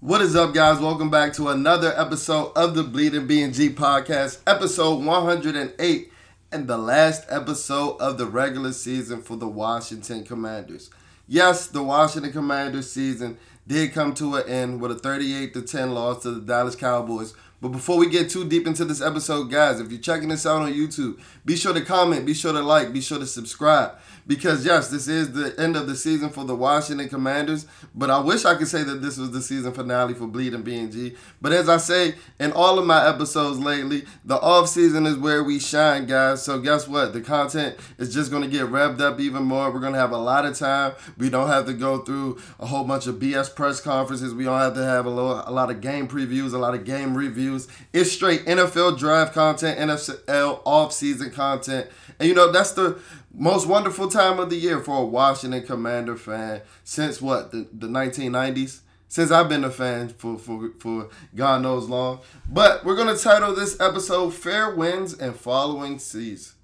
What 0.00 0.20
is 0.20 0.36
up, 0.36 0.52
guys? 0.52 0.78
Welcome 0.78 1.08
back 1.08 1.32
to 1.34 1.48
another 1.48 1.90
episode 1.98 2.52
of 2.54 2.74
the 2.74 2.82
Bleeding 2.82 3.26
BNG 3.26 3.74
podcast, 3.74 4.40
episode 4.46 5.02
108, 5.02 6.12
and 6.52 6.68
the 6.68 6.76
last 6.76 7.24
episode 7.30 7.96
of 7.98 8.18
the 8.18 8.26
regular 8.26 8.72
season 8.72 9.22
for 9.22 9.38
the 9.38 9.48
Washington 9.48 10.22
Commanders. 10.22 10.90
Yes, 11.26 11.66
the 11.68 11.82
Washington 11.82 12.30
Commanders 12.30 12.92
season 12.92 13.38
did 13.66 13.94
come 13.94 14.12
to 14.16 14.36
an 14.36 14.46
end 14.46 14.80
with 14.82 14.92
a 14.92 14.96
38 14.96 15.54
to 15.54 15.62
10 15.62 15.94
loss 15.94 16.22
to 16.24 16.30
the 16.30 16.40
Dallas 16.42 16.76
Cowboys. 16.76 17.34
But 17.60 17.68
before 17.68 17.96
we 17.96 18.08
get 18.08 18.28
too 18.28 18.46
deep 18.46 18.66
into 18.66 18.84
this 18.84 19.00
episode, 19.00 19.50
guys, 19.50 19.80
if 19.80 19.90
you're 19.90 20.00
checking 20.00 20.28
this 20.28 20.44
out 20.44 20.62
on 20.62 20.72
YouTube, 20.72 21.18
be 21.44 21.56
sure 21.56 21.72
to 21.72 21.80
comment, 21.80 22.26
be 22.26 22.34
sure 22.34 22.52
to 22.52 22.60
like, 22.60 22.92
be 22.92 23.00
sure 23.00 23.18
to 23.18 23.26
subscribe. 23.26 23.92
Because 24.26 24.66
yes, 24.66 24.88
this 24.90 25.06
is 25.06 25.32
the 25.32 25.54
end 25.58 25.76
of 25.76 25.86
the 25.86 25.94
season 25.94 26.30
for 26.30 26.44
the 26.44 26.54
Washington 26.54 27.08
Commanders. 27.08 27.64
But 27.94 28.10
I 28.10 28.18
wish 28.18 28.44
I 28.44 28.56
could 28.56 28.66
say 28.66 28.82
that 28.82 29.00
this 29.00 29.16
was 29.16 29.30
the 29.30 29.40
season 29.40 29.72
finale 29.72 30.14
for 30.14 30.26
Bleeding 30.26 30.64
BNG. 30.64 31.16
But 31.40 31.52
as 31.52 31.68
I 31.68 31.76
say 31.76 32.16
in 32.40 32.50
all 32.52 32.78
of 32.78 32.84
my 32.86 33.08
episodes 33.08 33.60
lately, 33.60 34.04
the 34.24 34.38
off 34.40 34.68
season 34.68 35.06
is 35.06 35.16
where 35.16 35.44
we 35.44 35.60
shine, 35.60 36.06
guys. 36.06 36.42
So 36.42 36.58
guess 36.58 36.88
what? 36.88 37.12
The 37.12 37.20
content 37.20 37.76
is 37.98 38.12
just 38.12 38.32
gonna 38.32 38.48
get 38.48 38.66
revved 38.66 39.00
up 39.00 39.20
even 39.20 39.44
more. 39.44 39.70
We're 39.70 39.80
gonna 39.80 39.98
have 39.98 40.12
a 40.12 40.18
lot 40.18 40.44
of 40.44 40.58
time. 40.58 40.94
We 41.16 41.30
don't 41.30 41.48
have 41.48 41.66
to 41.66 41.72
go 41.72 41.98
through 41.98 42.40
a 42.58 42.66
whole 42.66 42.84
bunch 42.84 43.06
of 43.06 43.16
BS 43.16 43.54
press 43.54 43.80
conferences. 43.80 44.34
We 44.34 44.44
don't 44.44 44.58
have 44.58 44.74
to 44.74 44.84
have 44.84 45.06
a 45.06 45.10
lot 45.10 45.70
of 45.70 45.80
game 45.80 46.08
previews, 46.08 46.52
a 46.52 46.58
lot 46.58 46.74
of 46.74 46.84
game 46.84 47.16
reviews. 47.16 47.45
It's 47.92 48.12
straight 48.12 48.44
NFL 48.46 48.98
draft 48.98 49.34
content, 49.34 49.78
NFL 49.78 50.60
off 50.64 50.92
season 50.92 51.30
content. 51.30 51.88
And 52.18 52.28
you 52.28 52.34
know, 52.34 52.50
that's 52.52 52.72
the 52.72 52.98
most 53.32 53.66
wonderful 53.66 54.08
time 54.08 54.38
of 54.38 54.50
the 54.50 54.56
year 54.56 54.80
for 54.80 55.02
a 55.02 55.04
Washington 55.04 55.64
Commander 55.64 56.16
fan 56.16 56.62
since 56.84 57.20
what 57.20 57.52
the, 57.52 57.66
the 57.72 57.86
1990s. 57.86 58.80
Since 59.08 59.30
I've 59.30 59.48
been 59.48 59.62
a 59.62 59.70
fan 59.70 60.08
for, 60.08 60.36
for 60.36 60.72
for 60.80 61.08
God 61.34 61.62
knows 61.62 61.88
long, 61.88 62.20
but 62.50 62.84
we're 62.84 62.96
gonna 62.96 63.16
title 63.16 63.54
this 63.54 63.80
episode 63.80 64.34
"Fair 64.34 64.74
Winds 64.74 65.14
and 65.14 65.34
Following 65.36 66.00
Seas." 66.00 66.56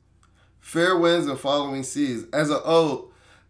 Fair 0.63 0.97
winds 0.97 1.27
and 1.27 1.39
following 1.39 1.83
seas. 1.83 2.25
As 2.33 2.49
an 2.49 2.61
ode 2.65 3.05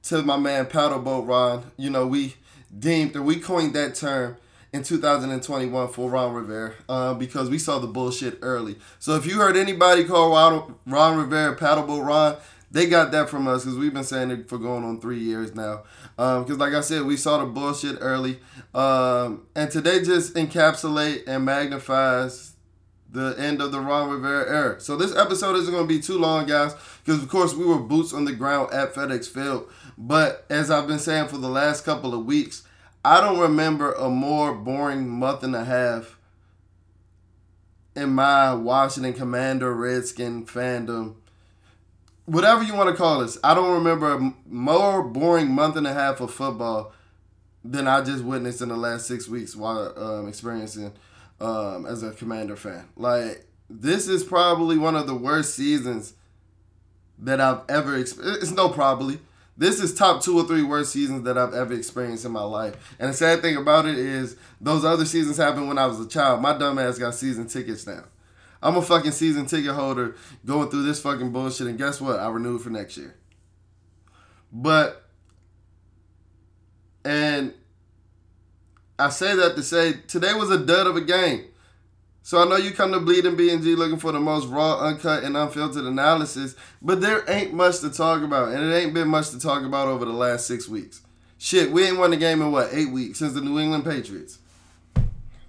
to 0.04 0.22
my 0.22 0.36
man 0.36 0.66
Paddleboat 0.66 1.28
Ron, 1.28 1.70
you 1.76 1.88
know 1.90 2.06
we 2.06 2.34
deemed 2.76 3.14
or 3.14 3.22
we 3.22 3.36
coined 3.36 3.74
that 3.74 3.94
term 3.94 4.36
in 4.72 4.82
2021 4.82 5.88
for 5.88 6.10
Ron 6.10 6.32
Rivera 6.32 6.74
uh, 6.88 7.14
because 7.14 7.50
we 7.50 7.58
saw 7.58 7.78
the 7.78 7.86
bullshit 7.86 8.38
early. 8.40 8.76
So 8.98 9.16
if 9.16 9.26
you 9.26 9.36
heard 9.38 9.56
anybody 9.56 10.04
call 10.04 10.30
Ron, 10.30 10.74
Ron 10.86 11.18
Rivera 11.18 11.56
Paddleboat 11.56 12.04
Ron, 12.04 12.36
they 12.70 12.86
got 12.86 13.12
that 13.12 13.28
from 13.28 13.46
us 13.46 13.64
because 13.64 13.78
we've 13.78 13.92
been 13.92 14.02
saying 14.02 14.30
it 14.30 14.48
for 14.48 14.56
going 14.56 14.82
on 14.82 14.98
three 14.98 15.18
years 15.18 15.54
now. 15.54 15.82
Because, 16.16 16.52
um, 16.52 16.58
like 16.58 16.72
I 16.72 16.80
said, 16.80 17.02
we 17.02 17.18
saw 17.18 17.38
the 17.38 17.44
bullshit 17.44 17.98
early. 18.00 18.38
Um, 18.74 19.46
and 19.54 19.70
today 19.70 20.02
just 20.02 20.34
encapsulate 20.34 21.24
and 21.26 21.44
magnifies 21.44 22.52
the 23.10 23.34
end 23.38 23.60
of 23.60 23.72
the 23.72 23.80
Ron 23.80 24.08
Rivera 24.08 24.50
era. 24.50 24.80
So 24.80 24.96
this 24.96 25.14
episode 25.14 25.56
isn't 25.56 25.72
going 25.72 25.86
to 25.86 25.94
be 25.94 26.00
too 26.00 26.18
long, 26.18 26.46
guys, 26.46 26.74
because, 27.04 27.22
of 27.22 27.28
course, 27.28 27.52
we 27.52 27.66
were 27.66 27.78
boots 27.78 28.14
on 28.14 28.24
the 28.24 28.32
ground 28.32 28.72
at 28.72 28.94
FedEx 28.94 29.28
Field. 29.28 29.70
But 29.98 30.46
as 30.48 30.70
I've 30.70 30.86
been 30.86 30.98
saying 30.98 31.28
for 31.28 31.36
the 31.36 31.50
last 31.50 31.84
couple 31.84 32.14
of 32.14 32.24
weeks, 32.24 32.62
I 33.04 33.20
don't 33.20 33.38
remember 33.38 33.92
a 33.92 34.08
more 34.08 34.54
boring 34.54 35.08
month 35.08 35.42
and 35.42 35.56
a 35.56 35.64
half 35.64 36.18
in 37.96 38.10
my 38.10 38.54
Washington 38.54 39.12
Commander 39.12 39.74
Redskin 39.74 40.46
fandom 40.46 41.16
whatever 42.26 42.62
you 42.62 42.74
want 42.74 42.88
to 42.88 42.96
call 42.96 43.20
this. 43.20 43.38
I 43.42 43.54
don't 43.54 43.72
remember 43.74 44.14
a 44.14 44.34
more 44.46 45.02
boring 45.02 45.50
month 45.50 45.76
and 45.76 45.86
a 45.86 45.92
half 45.92 46.20
of 46.20 46.32
football 46.32 46.92
than 47.64 47.86
I 47.86 48.02
just 48.02 48.24
witnessed 48.24 48.60
in 48.60 48.68
the 48.68 48.76
last 48.76 49.06
six 49.06 49.28
weeks 49.28 49.54
while 49.54 49.92
um, 49.96 50.28
experiencing 50.28 50.92
um, 51.40 51.86
as 51.86 52.02
a 52.02 52.12
Commander 52.12 52.56
fan. 52.56 52.88
Like 52.96 53.46
this 53.68 54.08
is 54.08 54.24
probably 54.24 54.78
one 54.78 54.96
of 54.96 55.06
the 55.06 55.14
worst 55.14 55.54
seasons 55.54 56.14
that 57.18 57.40
I've 57.40 57.60
ever 57.68 57.96
experienced. 57.96 58.42
It's 58.42 58.52
no 58.52 58.68
probably. 58.68 59.20
This 59.62 59.78
is 59.78 59.94
top 59.94 60.20
two 60.20 60.36
or 60.36 60.42
three 60.42 60.64
worst 60.64 60.92
seasons 60.92 61.22
that 61.22 61.38
I've 61.38 61.54
ever 61.54 61.72
experienced 61.72 62.24
in 62.24 62.32
my 62.32 62.42
life. 62.42 62.96
And 62.98 63.10
the 63.10 63.14
sad 63.14 63.42
thing 63.42 63.56
about 63.56 63.86
it 63.86 63.96
is 63.96 64.34
those 64.60 64.84
other 64.84 65.04
seasons 65.04 65.36
happened 65.36 65.68
when 65.68 65.78
I 65.78 65.86
was 65.86 66.00
a 66.00 66.08
child. 66.08 66.42
My 66.42 66.58
dumb 66.58 66.80
ass 66.80 66.98
got 66.98 67.14
season 67.14 67.46
tickets 67.46 67.86
now. 67.86 68.02
I'm 68.60 68.76
a 68.76 68.82
fucking 68.82 69.12
season 69.12 69.46
ticket 69.46 69.70
holder 69.70 70.16
going 70.44 70.68
through 70.68 70.82
this 70.82 71.00
fucking 71.00 71.30
bullshit, 71.30 71.68
and 71.68 71.78
guess 71.78 72.00
what? 72.00 72.18
I 72.18 72.28
renewed 72.28 72.62
for 72.62 72.70
next 72.70 72.96
year. 72.96 73.14
But, 74.52 75.04
and 77.04 77.54
I 78.98 79.10
say 79.10 79.36
that 79.36 79.54
to 79.54 79.62
say 79.62 79.92
today 80.08 80.34
was 80.34 80.50
a 80.50 80.58
dud 80.58 80.88
of 80.88 80.96
a 80.96 81.02
game. 81.02 81.44
So 82.24 82.40
I 82.40 82.48
know 82.48 82.56
you 82.56 82.70
come 82.70 82.92
to 82.92 83.00
Bleeding 83.00 83.36
BNG 83.36 83.76
looking 83.76 83.98
for 83.98 84.12
the 84.12 84.20
most 84.20 84.46
raw, 84.46 84.78
uncut, 84.78 85.24
and 85.24 85.36
unfiltered 85.36 85.84
analysis, 85.84 86.54
but 86.80 87.00
there 87.00 87.28
ain't 87.28 87.52
much 87.52 87.80
to 87.80 87.90
talk 87.90 88.22
about, 88.22 88.52
and 88.52 88.62
it 88.62 88.74
ain't 88.74 88.94
been 88.94 89.08
much 89.08 89.30
to 89.30 89.40
talk 89.40 89.64
about 89.64 89.88
over 89.88 90.04
the 90.04 90.12
last 90.12 90.46
six 90.46 90.68
weeks. 90.68 91.02
Shit, 91.36 91.72
we 91.72 91.84
ain't 91.84 91.98
won 91.98 92.12
the 92.12 92.16
game 92.16 92.40
in 92.40 92.52
what 92.52 92.68
eight 92.72 92.90
weeks 92.90 93.18
since 93.18 93.32
the 93.32 93.40
New 93.40 93.58
England 93.58 93.84
Patriots. 93.84 94.38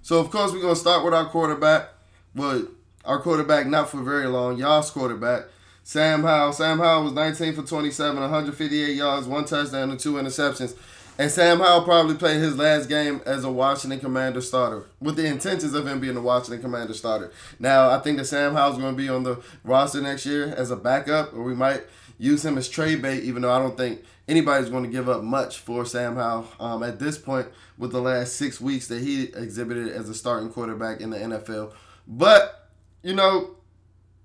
So 0.02 0.18
of 0.18 0.30
course 0.30 0.52
we're 0.52 0.60
gonna 0.60 0.74
start 0.74 1.04
with 1.04 1.14
our 1.14 1.26
quarterback. 1.26 1.90
Well, 2.34 2.66
our 3.04 3.20
quarterback 3.20 3.68
not 3.68 3.88
for 3.88 4.02
very 4.02 4.26
long. 4.26 4.58
Y'all's 4.58 4.90
quarterback. 4.90 5.44
Sam 5.84 6.22
Howell. 6.22 6.52
Sam 6.52 6.78
Howell 6.78 7.04
was 7.04 7.12
19 7.12 7.54
for 7.54 7.62
27, 7.62 8.20
158 8.20 8.96
yards, 8.96 9.28
one 9.28 9.44
touchdown, 9.44 9.90
and 9.90 10.00
two 10.00 10.14
interceptions. 10.14 10.74
And 11.16 11.30
Sam 11.30 11.60
Howell 11.60 11.84
probably 11.84 12.16
played 12.16 12.40
his 12.40 12.56
last 12.56 12.88
game 12.88 13.20
as 13.24 13.44
a 13.44 13.50
Washington 13.50 14.00
Commander 14.00 14.40
starter 14.40 14.86
with 15.00 15.14
the 15.14 15.26
intentions 15.26 15.72
of 15.72 15.86
him 15.86 16.00
being 16.00 16.16
a 16.16 16.20
Washington 16.20 16.60
Commander 16.60 16.94
starter. 16.94 17.30
Now, 17.60 17.90
I 17.90 18.00
think 18.00 18.18
that 18.18 18.24
Sam 18.24 18.54
Howell's 18.54 18.78
going 18.78 18.96
to 18.96 19.00
be 19.00 19.08
on 19.08 19.22
the 19.22 19.40
roster 19.62 20.00
next 20.02 20.26
year 20.26 20.52
as 20.56 20.72
a 20.72 20.76
backup, 20.76 21.32
or 21.32 21.44
we 21.44 21.54
might 21.54 21.82
use 22.18 22.44
him 22.44 22.58
as 22.58 22.68
trade 22.68 23.00
bait, 23.00 23.22
even 23.22 23.42
though 23.42 23.52
I 23.52 23.60
don't 23.60 23.76
think 23.76 24.02
anybody's 24.26 24.70
going 24.70 24.82
to 24.82 24.90
give 24.90 25.08
up 25.08 25.22
much 25.22 25.58
for 25.58 25.84
Sam 25.84 26.16
Howell 26.16 26.48
um, 26.58 26.82
at 26.82 26.98
this 26.98 27.16
point 27.16 27.46
with 27.78 27.92
the 27.92 28.00
last 28.00 28.34
six 28.34 28.60
weeks 28.60 28.88
that 28.88 29.00
he 29.00 29.24
exhibited 29.24 29.88
as 29.88 30.08
a 30.08 30.14
starting 30.14 30.50
quarterback 30.50 31.00
in 31.00 31.10
the 31.10 31.18
NFL. 31.18 31.72
But 32.08 32.70
you 33.04 33.14
know, 33.14 33.56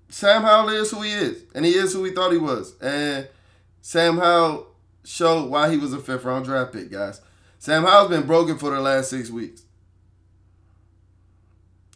Sam 0.08 0.42
Howell 0.42 0.70
is 0.70 0.90
who 0.90 1.02
he 1.02 1.12
is, 1.12 1.44
and 1.54 1.64
he 1.64 1.72
is 1.72 1.92
who 1.92 2.02
we 2.02 2.12
thought 2.12 2.32
he 2.32 2.38
was. 2.38 2.74
And 2.80 3.28
Sam 3.80 4.18
Howell 4.18 4.69
showed 5.04 5.50
why 5.50 5.70
he 5.70 5.76
was 5.76 5.92
a 5.92 5.98
fifth 5.98 6.24
round 6.24 6.44
draft 6.44 6.72
pick, 6.72 6.90
guys. 6.90 7.20
Sam 7.58 7.84
Howell's 7.84 8.10
been 8.10 8.26
broken 8.26 8.58
for 8.58 8.70
the 8.70 8.80
last 8.80 9.10
six 9.10 9.30
weeks. 9.30 9.62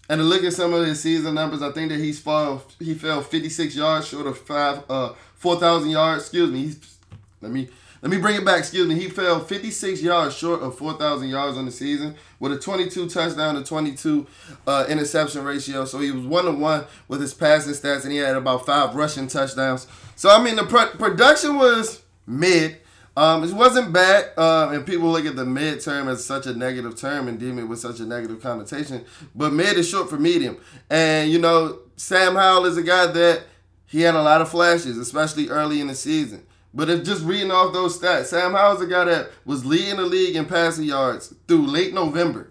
And 0.08 0.18
to 0.18 0.24
look 0.24 0.44
at 0.44 0.52
some 0.52 0.74
of 0.74 0.86
his 0.86 1.00
season 1.00 1.34
numbers, 1.34 1.62
I 1.62 1.72
think 1.72 1.90
that 1.90 1.98
he's 1.98 2.20
fall 2.20 2.62
he 2.78 2.94
fell 2.94 3.22
56 3.22 3.74
yards 3.74 4.06
short 4.06 4.26
of 4.26 4.38
five 4.38 4.82
uh 4.90 5.14
4,000 5.36 5.90
yards. 5.90 6.22
Excuse 6.24 6.50
me. 6.50 6.62
He's, 6.62 6.98
let 7.40 7.52
me 7.52 7.68
let 8.02 8.10
me 8.10 8.18
bring 8.18 8.36
it 8.36 8.44
back. 8.44 8.58
Excuse 8.58 8.86
me. 8.86 8.96
He 8.96 9.08
fell 9.08 9.40
56 9.40 10.02
yards 10.02 10.36
short 10.36 10.60
of 10.60 10.76
4,000 10.76 11.28
yards 11.28 11.56
on 11.56 11.64
the 11.64 11.70
season 11.70 12.14
with 12.38 12.52
a 12.52 12.58
22 12.58 13.08
touchdown 13.08 13.54
to 13.54 13.64
22 13.64 14.26
uh, 14.66 14.84
interception 14.90 15.42
ratio. 15.42 15.86
So 15.86 16.00
he 16.00 16.10
was 16.10 16.26
one 16.26 16.44
to 16.44 16.50
one 16.50 16.84
with 17.08 17.22
his 17.22 17.32
passing 17.32 17.72
stats, 17.72 18.02
and 18.02 18.12
he 18.12 18.18
had 18.18 18.36
about 18.36 18.66
five 18.66 18.94
rushing 18.94 19.26
touchdowns. 19.26 19.86
So 20.16 20.28
I 20.28 20.42
mean, 20.42 20.56
the 20.56 20.64
pr- 20.64 20.98
production 20.98 21.56
was 21.56 22.02
mid. 22.26 22.76
Um, 23.16 23.44
it 23.44 23.52
wasn't 23.52 23.92
bad, 23.92 24.32
and 24.36 24.84
people 24.84 25.08
look 25.10 25.24
at 25.24 25.36
the 25.36 25.44
midterm 25.44 26.08
as 26.08 26.24
such 26.24 26.46
a 26.46 26.54
negative 26.54 26.96
term 26.96 27.28
and 27.28 27.38
deem 27.38 27.58
it 27.58 27.64
with 27.64 27.78
such 27.78 28.00
a 28.00 28.04
negative 28.04 28.42
connotation. 28.42 29.04
But 29.34 29.52
mid 29.52 29.76
is 29.76 29.88
short 29.88 30.10
for 30.10 30.18
medium, 30.18 30.58
and 30.90 31.30
you 31.30 31.38
know 31.38 31.78
Sam 31.96 32.34
Howell 32.34 32.66
is 32.66 32.76
a 32.76 32.82
guy 32.82 33.06
that 33.06 33.44
he 33.86 34.00
had 34.00 34.16
a 34.16 34.22
lot 34.22 34.40
of 34.40 34.48
flashes, 34.48 34.98
especially 34.98 35.48
early 35.48 35.80
in 35.80 35.86
the 35.86 35.94
season. 35.94 36.44
But 36.72 36.90
if 36.90 37.04
just 37.04 37.24
reading 37.24 37.52
off 37.52 37.72
those 37.72 37.98
stats, 37.98 38.26
Sam 38.26 38.52
Howell's 38.52 38.82
a 38.82 38.86
guy 38.86 39.04
that 39.04 39.30
was 39.44 39.64
leading 39.64 39.96
the 39.96 40.02
league 40.02 40.34
in 40.34 40.46
passing 40.46 40.84
yards 40.84 41.32
through 41.46 41.66
late 41.68 41.94
November. 41.94 42.50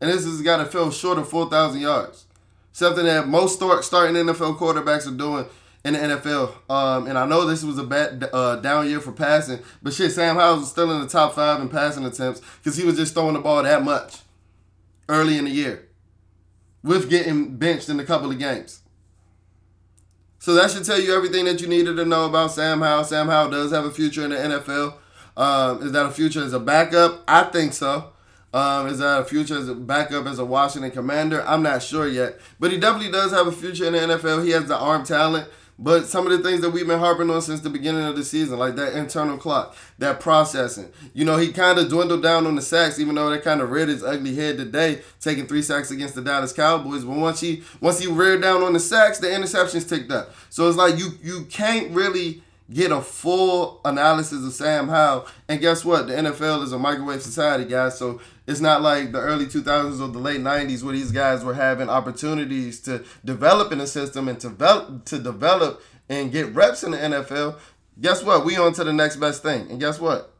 And 0.00 0.10
this 0.10 0.24
is 0.24 0.40
a 0.40 0.44
guy 0.44 0.56
that 0.58 0.72
fell 0.72 0.90
short 0.90 1.18
of 1.18 1.28
4,000 1.28 1.80
yards. 1.80 2.26
Something 2.72 3.04
that 3.04 3.28
most 3.28 3.54
start, 3.54 3.84
starting 3.84 4.16
NFL 4.16 4.58
quarterbacks 4.58 5.06
are 5.06 5.16
doing 5.16 5.46
in 5.86 5.92
the 5.92 6.00
NFL. 6.00 6.52
Um, 6.68 7.06
and 7.06 7.16
I 7.16 7.26
know 7.26 7.46
this 7.46 7.62
was 7.62 7.78
a 7.78 7.84
bad 7.84 8.28
uh, 8.32 8.56
down 8.56 8.88
year 8.88 9.00
for 9.00 9.12
passing, 9.12 9.60
but 9.82 9.94
shit, 9.94 10.10
Sam 10.10 10.34
Howell 10.34 10.58
was 10.58 10.70
still 10.70 10.90
in 10.90 11.00
the 11.00 11.08
top 11.08 11.34
five 11.34 11.60
in 11.60 11.68
passing 11.68 12.04
attempts 12.04 12.42
because 12.58 12.76
he 12.76 12.84
was 12.84 12.96
just 12.96 13.14
throwing 13.14 13.34
the 13.34 13.40
ball 13.40 13.62
that 13.62 13.84
much 13.84 14.18
early 15.08 15.38
in 15.38 15.44
the 15.44 15.50
year 15.50 15.88
with 16.82 17.08
getting 17.08 17.56
benched 17.56 17.88
in 17.88 18.00
a 18.00 18.04
couple 18.04 18.30
of 18.30 18.38
games. 18.38 18.80
So 20.40 20.54
that 20.54 20.72
should 20.72 20.84
tell 20.84 21.00
you 21.00 21.14
everything 21.14 21.44
that 21.44 21.60
you 21.60 21.68
needed 21.68 21.96
to 21.96 22.04
know 22.04 22.26
about 22.26 22.50
Sam 22.50 22.80
Howell. 22.80 23.04
Sam 23.04 23.28
Howell 23.28 23.50
does 23.50 23.70
have 23.70 23.84
a 23.84 23.90
future 23.90 24.24
in 24.24 24.30
the 24.30 24.36
NFL. 24.36 24.94
Um, 25.36 25.82
is 25.82 25.92
that 25.92 26.06
a 26.06 26.10
future 26.10 26.42
as 26.42 26.52
a 26.52 26.60
backup? 26.60 27.22
I 27.28 27.44
think 27.44 27.72
so. 27.72 28.12
Um, 28.52 28.86
is 28.88 28.98
that 28.98 29.20
a 29.20 29.24
future 29.24 29.58
as 29.58 29.68
a 29.68 29.74
backup 29.74 30.26
as 30.26 30.38
a 30.38 30.44
Washington 30.44 30.90
Commander? 30.90 31.46
I'm 31.46 31.62
not 31.62 31.82
sure 31.82 32.08
yet, 32.08 32.40
but 32.58 32.72
he 32.72 32.78
definitely 32.78 33.12
does 33.12 33.30
have 33.32 33.46
a 33.46 33.52
future 33.52 33.84
in 33.86 33.92
the 33.92 33.98
NFL. 33.98 34.44
He 34.44 34.50
has 34.50 34.66
the 34.66 34.76
arm 34.76 35.04
talent 35.04 35.48
But 35.78 36.06
some 36.06 36.26
of 36.26 36.32
the 36.32 36.38
things 36.38 36.62
that 36.62 36.70
we've 36.70 36.86
been 36.86 36.98
harping 36.98 37.28
on 37.28 37.42
since 37.42 37.60
the 37.60 37.68
beginning 37.68 38.04
of 38.04 38.16
the 38.16 38.24
season, 38.24 38.58
like 38.58 38.76
that 38.76 38.94
internal 38.94 39.36
clock, 39.36 39.76
that 39.98 40.20
processing. 40.20 40.90
You 41.12 41.26
know, 41.26 41.36
he 41.36 41.52
kind 41.52 41.78
of 41.78 41.90
dwindled 41.90 42.22
down 42.22 42.46
on 42.46 42.54
the 42.56 42.62
sacks, 42.62 42.98
even 42.98 43.14
though 43.14 43.28
they 43.28 43.38
kind 43.38 43.60
of 43.60 43.70
reared 43.70 43.90
his 43.90 44.02
ugly 44.02 44.34
head 44.34 44.56
today, 44.56 45.02
taking 45.20 45.46
three 45.46 45.60
sacks 45.60 45.90
against 45.90 46.14
the 46.14 46.22
Dallas 46.22 46.54
Cowboys. 46.54 47.04
But 47.04 47.16
once 47.16 47.40
he 47.40 47.62
once 47.80 47.98
he 47.98 48.06
reared 48.06 48.40
down 48.40 48.62
on 48.62 48.72
the 48.72 48.80
sacks, 48.80 49.18
the 49.18 49.26
interceptions 49.26 49.86
ticked 49.86 50.10
up. 50.10 50.30
So 50.48 50.66
it's 50.66 50.78
like 50.78 50.98
you 50.98 51.10
you 51.22 51.44
can't 51.44 51.90
really 51.90 52.42
get 52.72 52.90
a 52.90 53.00
full 53.00 53.80
analysis 53.84 54.44
of 54.44 54.52
Sam 54.52 54.88
Howell. 54.88 55.26
And 55.48 55.60
guess 55.60 55.84
what? 55.84 56.08
The 56.08 56.14
NFL 56.14 56.64
is 56.64 56.72
a 56.72 56.78
microwave 56.78 57.22
society, 57.22 57.64
guys. 57.64 57.98
So 57.98 58.20
it's 58.46 58.60
not 58.60 58.82
like 58.82 59.12
the 59.12 59.20
early 59.20 59.46
2000s 59.46 60.00
or 60.00 60.08
the 60.08 60.18
late 60.18 60.40
90s 60.40 60.82
where 60.82 60.92
these 60.92 61.12
guys 61.12 61.44
were 61.44 61.54
having 61.54 61.88
opportunities 61.88 62.80
to 62.80 63.04
develop 63.24 63.72
in 63.72 63.78
the 63.78 63.86
system 63.86 64.28
and 64.28 64.40
to 64.40 64.48
develop, 64.48 65.04
to 65.06 65.18
develop 65.18 65.82
and 66.08 66.32
get 66.32 66.54
reps 66.54 66.82
in 66.82 66.92
the 66.92 66.98
NFL. 66.98 67.58
Guess 68.00 68.24
what? 68.24 68.44
We 68.44 68.56
on 68.56 68.72
to 68.74 68.84
the 68.84 68.92
next 68.92 69.16
best 69.16 69.42
thing. 69.42 69.70
And 69.70 69.80
guess 69.80 70.00
what? 70.00 70.32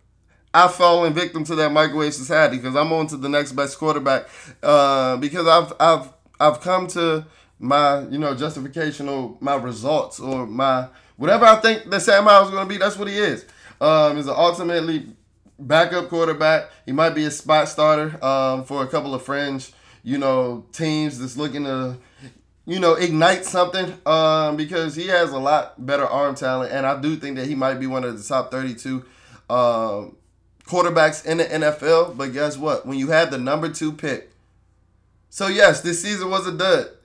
I've 0.53 0.75
fallen 0.75 1.13
victim 1.13 1.45
to 1.45 1.55
that 1.57 1.71
microwave 1.71 2.15
society 2.15 2.57
because 2.57 2.77
I'm 2.77 2.91
on 2.93 3.07
to 3.09 3.17
the 3.17 3.29
next 3.29 3.53
best 3.53 3.79
quarterback 3.79 4.27
uh, 4.63 5.17
because 5.19 5.47
I've 5.47 5.73
I've 5.79 6.09
I've 6.41 6.61
come 6.63 6.87
to 6.89 7.27
my 7.59 8.01
you 8.09 8.19
know 8.19 8.35
justification 8.35 9.09
or 9.09 9.37
my 9.41 9.55
results 9.55 10.19
or 10.19 10.47
my 10.47 10.89
whatever 11.17 11.45
I 11.45 11.57
think 11.57 11.91
that 11.91 12.01
Sam 12.01 12.27
is 12.27 12.51
going 12.51 12.67
to 12.67 12.69
be. 12.69 12.79
That's 12.79 12.97
what 12.97 13.09
he 13.09 13.17
is. 13.17 13.45
Um, 13.81 14.19
is 14.19 14.27
an 14.27 14.35
ultimately 14.37 15.07
backup 15.59 16.09
quarterback. 16.09 16.71
He 16.85 16.93
might 16.93 17.11
be 17.11 17.25
a 17.25 17.31
spot 17.31 17.69
starter 17.69 18.23
um, 18.25 18.65
for 18.65 18.83
a 18.83 18.87
couple 18.87 19.15
of 19.15 19.23
fringe, 19.23 19.73
you 20.03 20.19
know, 20.19 20.65
teams 20.73 21.19
that's 21.19 21.37
looking 21.37 21.65
to, 21.65 21.97
you 22.65 22.81
know, 22.81 22.95
ignite 22.95 23.45
something 23.45 23.95
um, 24.07 24.57
because 24.57 24.95
he 24.95 25.09
has 25.09 25.33
a 25.33 25.39
lot 25.39 25.85
better 25.85 26.07
arm 26.07 26.35
talent, 26.35 26.73
and 26.73 26.87
I 26.87 27.01
do 27.01 27.17
think 27.17 27.37
that 27.37 27.47
he 27.47 27.55
might 27.55 27.75
be 27.75 27.87
one 27.87 28.05
of 28.05 28.17
the 28.17 28.27
top 28.27 28.51
32 28.51 29.05
um, 29.49 30.17
quarterbacks 30.65 31.25
in 31.25 31.39
the 31.39 31.45
NFL. 31.45 32.17
But 32.17 32.33
guess 32.33 32.57
what? 32.57 32.87
When 32.87 32.99
you 32.99 33.09
have 33.09 33.31
the 33.31 33.39
number 33.39 33.69
two 33.69 33.93
pick, 33.93 34.31
so 35.29 35.49
yes, 35.49 35.81
this 35.83 36.03
season 36.03 36.31
was 36.31 36.47
a 36.47 36.53
dud. 36.53 36.96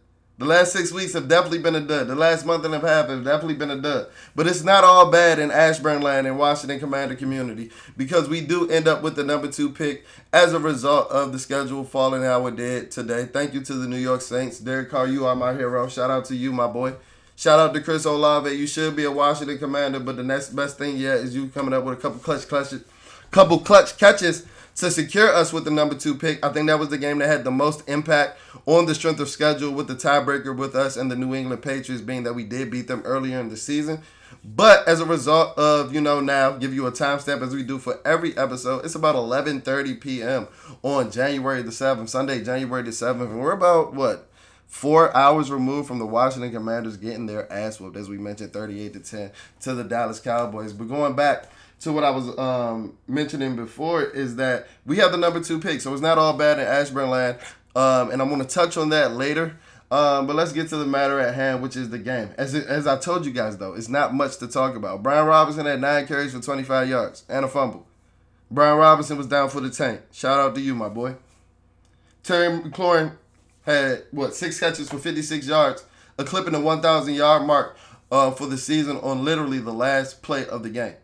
The 0.41 0.47
last 0.47 0.73
six 0.73 0.91
weeks 0.91 1.13
have 1.13 1.27
definitely 1.27 1.59
been 1.59 1.75
a 1.75 1.81
dud. 1.81 2.07
The 2.07 2.15
last 2.15 2.47
month 2.47 2.65
and 2.65 2.73
a 2.73 2.79
half 2.79 3.09
have 3.09 3.23
definitely 3.23 3.53
been 3.53 3.69
a 3.69 3.75
dud. 3.75 4.07
But 4.35 4.47
it's 4.47 4.63
not 4.63 4.83
all 4.83 5.11
bad 5.11 5.37
in 5.37 5.51
Ashburn 5.51 6.01
land 6.01 6.25
and 6.25 6.39
Washington 6.39 6.79
Commander 6.79 7.13
community 7.13 7.69
because 7.95 8.27
we 8.27 8.41
do 8.41 8.67
end 8.67 8.87
up 8.87 9.03
with 9.03 9.15
the 9.15 9.23
number 9.23 9.51
two 9.51 9.69
pick 9.69 10.03
as 10.33 10.53
a 10.53 10.59
result 10.59 11.11
of 11.11 11.31
the 11.31 11.37
schedule 11.37 11.83
falling 11.83 12.23
how 12.23 12.47
it 12.47 12.55
did 12.55 12.89
today. 12.89 13.25
Thank 13.25 13.53
you 13.53 13.61
to 13.61 13.73
the 13.75 13.87
New 13.87 13.99
York 13.99 14.21
Saints. 14.21 14.57
Derek 14.57 14.89
Carr, 14.89 15.05
you 15.05 15.27
are 15.27 15.35
my 15.35 15.53
hero. 15.53 15.87
Shout 15.87 16.09
out 16.09 16.25
to 16.25 16.35
you, 16.35 16.51
my 16.51 16.65
boy. 16.65 16.95
Shout 17.35 17.59
out 17.59 17.75
to 17.75 17.79
Chris 17.79 18.05
Olave. 18.05 18.51
You 18.51 18.65
should 18.65 18.95
be 18.95 19.03
a 19.03 19.11
Washington 19.11 19.59
Commander, 19.59 19.99
but 19.99 20.17
the 20.17 20.23
next 20.23 20.55
best 20.55 20.79
thing 20.79 20.97
yet 20.97 21.17
is 21.17 21.35
you 21.35 21.49
coming 21.49 21.71
up 21.71 21.83
with 21.83 21.99
a 21.99 22.01
couple 22.01 22.17
clutch 22.17 22.47
clutches, 22.47 22.83
couple 23.29 23.59
clutch 23.59 23.95
catches 23.99 24.47
to 24.75 24.89
secure 24.91 25.33
us 25.33 25.51
with 25.51 25.65
the 25.65 25.71
number 25.71 25.95
two 25.95 26.15
pick. 26.15 26.43
I 26.45 26.49
think 26.49 26.67
that 26.67 26.79
was 26.79 26.89
the 26.89 26.97
game 26.97 27.19
that 27.19 27.27
had 27.27 27.43
the 27.43 27.51
most 27.51 27.87
impact 27.89 28.39
on 28.65 28.85
the 28.85 28.95
strength 28.95 29.19
of 29.19 29.29
schedule 29.29 29.71
with 29.71 29.87
the 29.87 29.95
tiebreaker 29.95 30.55
with 30.55 30.75
us 30.75 30.97
and 30.97 31.11
the 31.11 31.15
New 31.15 31.35
England 31.35 31.61
Patriots 31.61 32.01
being 32.01 32.23
that 32.23 32.33
we 32.33 32.43
did 32.43 32.71
beat 32.71 32.87
them 32.87 33.01
earlier 33.03 33.39
in 33.39 33.49
the 33.49 33.57
season. 33.57 34.01
But 34.43 34.87
as 34.87 35.01
a 35.01 35.05
result 35.05 35.57
of, 35.57 35.93
you 35.93 36.01
know, 36.01 36.19
now 36.19 36.51
give 36.51 36.73
you 36.73 36.87
a 36.87 36.91
timestamp 36.91 37.41
as 37.41 37.53
we 37.53 37.63
do 37.63 37.77
for 37.77 37.99
every 38.05 38.35
episode, 38.37 38.85
it's 38.85 38.95
about 38.95 39.15
11:30 39.15 39.99
p.m. 39.99 40.47
on 40.81 41.11
January 41.11 41.61
the 41.61 41.69
7th, 41.69 42.09
Sunday, 42.09 42.43
January 42.43 42.81
the 42.81 42.91
7th, 42.91 43.21
and 43.21 43.39
we're 43.39 43.51
about 43.51 43.93
what? 43.93 44.27
4 44.67 45.15
hours 45.15 45.51
removed 45.51 45.85
from 45.89 45.99
the 45.99 46.05
Washington 46.05 46.49
Commanders 46.49 46.95
getting 46.95 47.25
their 47.25 47.51
ass 47.51 47.77
whooped 47.77 47.97
as 47.97 48.07
we 48.07 48.17
mentioned 48.17 48.53
38 48.53 48.93
to 48.93 48.99
10 49.01 49.31
to 49.59 49.73
the 49.75 49.83
Dallas 49.83 50.21
Cowboys. 50.21 50.71
But 50.71 50.87
going 50.87 51.13
back 51.13 51.51
to 51.81 51.91
what 51.91 52.03
I 52.03 52.11
was 52.11 52.37
um, 52.37 52.97
mentioning 53.07 53.55
before 53.55 54.03
is 54.03 54.35
that 54.37 54.67
we 54.85 54.97
have 54.97 55.11
the 55.11 55.17
number 55.17 55.41
two 55.41 55.59
pick, 55.59 55.81
so 55.81 55.91
it's 55.93 56.01
not 56.01 56.17
all 56.17 56.33
bad 56.33 56.59
in 56.59 56.65
Ashburn 56.65 57.09
land, 57.09 57.37
um, 57.75 58.11
and 58.11 58.21
I'm 58.21 58.29
going 58.29 58.41
to 58.41 58.47
touch 58.47 58.77
on 58.77 58.89
that 58.89 59.13
later. 59.13 59.57
Um, 59.89 60.25
but 60.25 60.37
let's 60.37 60.53
get 60.53 60.69
to 60.69 60.77
the 60.77 60.85
matter 60.85 61.19
at 61.19 61.35
hand, 61.35 61.61
which 61.61 61.75
is 61.75 61.89
the 61.89 61.99
game. 61.99 62.29
As 62.37 62.53
it, 62.53 62.65
as 62.67 62.87
I 62.87 62.97
told 62.97 63.25
you 63.25 63.33
guys 63.33 63.57
though, 63.57 63.73
it's 63.73 63.89
not 63.89 64.13
much 64.13 64.37
to 64.37 64.47
talk 64.47 64.75
about. 64.77 65.03
Brian 65.03 65.25
Robinson 65.25 65.65
had 65.65 65.81
nine 65.81 66.07
carries 66.07 66.33
for 66.33 66.39
25 66.39 66.87
yards 66.87 67.25
and 67.27 67.43
a 67.43 67.47
fumble. 67.49 67.85
Brian 68.49 68.77
Robinson 68.77 69.17
was 69.17 69.27
down 69.27 69.49
for 69.49 69.59
the 69.59 69.69
tank. 69.69 70.01
Shout 70.13 70.39
out 70.39 70.55
to 70.55 70.61
you, 70.61 70.75
my 70.75 70.87
boy. 70.87 71.15
Terry 72.23 72.57
McLaurin 72.57 73.17
had 73.63 74.03
what 74.11 74.33
six 74.33 74.61
catches 74.61 74.89
for 74.89 74.97
56 74.97 75.45
yards, 75.47 75.83
eclipsing 76.17 76.53
the 76.53 76.61
1,000 76.61 77.13
yard 77.13 77.45
mark 77.45 77.75
uh, 78.11 78.31
for 78.31 78.45
the 78.45 78.57
season 78.57 78.97
on 78.97 79.25
literally 79.25 79.59
the 79.59 79.73
last 79.73 80.21
play 80.21 80.45
of 80.45 80.63
the 80.63 80.69
game. 80.69 80.95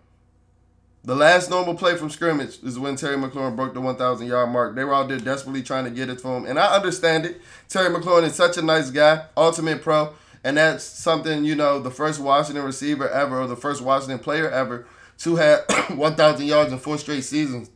The 1.07 1.15
last 1.15 1.49
normal 1.49 1.75
play 1.75 1.95
from 1.95 2.09
scrimmage 2.09 2.61
is 2.63 2.77
when 2.77 2.97
Terry 2.97 3.15
McLaurin 3.15 3.55
broke 3.55 3.73
the 3.73 3.79
1,000 3.79 4.27
yard 4.27 4.49
mark. 4.49 4.75
They 4.75 4.83
were 4.83 4.93
out 4.93 5.07
there 5.07 5.17
desperately 5.17 5.63
trying 5.63 5.85
to 5.85 5.89
get 5.89 6.09
it 6.09 6.19
for 6.19 6.35
him. 6.35 6.45
And 6.45 6.59
I 6.59 6.75
understand 6.75 7.25
it. 7.25 7.39
Terry 7.69 7.95
McLaurin 7.95 8.23
is 8.23 8.35
such 8.35 8.57
a 8.57 8.61
nice 8.61 8.89
guy, 8.89 9.23
ultimate 9.37 9.81
pro. 9.81 10.13
And 10.43 10.57
that's 10.57 10.83
something, 10.83 11.45
you 11.45 11.55
know, 11.55 11.79
the 11.79 11.89
first 11.89 12.19
Washington 12.19 12.65
receiver 12.65 13.07
ever, 13.07 13.39
or 13.39 13.47
the 13.47 13.55
first 13.55 13.81
Washington 13.81 14.19
player 14.19 14.51
ever, 14.51 14.85
to 15.19 15.37
have 15.37 15.63
1,000 15.95 16.45
yards 16.45 16.73
in 16.73 16.77
four 16.77 16.97
straight 16.97 17.23
seasons. 17.23 17.71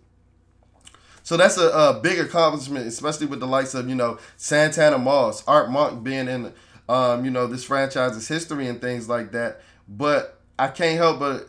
So 1.24 1.38
that's 1.38 1.58
a, 1.58 1.70
a, 1.70 2.02
big 2.02 2.20
accomplishment, 2.20 2.86
especially 2.86 3.28
with 3.28 3.40
the 3.40 3.48
likes 3.48 3.74
of, 3.74 3.88
you 3.88 3.96
know, 3.96 4.18
Santana 4.36 4.98
Moss, 4.98 5.48
Art 5.48 5.72
Monk 5.72 6.04
being 6.04 6.28
in, 6.28 6.52
um, 6.90 7.24
you 7.24 7.32
know, 7.32 7.48
this 7.48 7.64
franchise's 7.64 8.28
history 8.28 8.68
and 8.68 8.82
things 8.82 9.08
like 9.08 9.32
that. 9.32 9.62
But 9.88 10.42
I 10.60 10.68
can't 10.68 10.98
help 10.98 11.20
but 11.20 11.48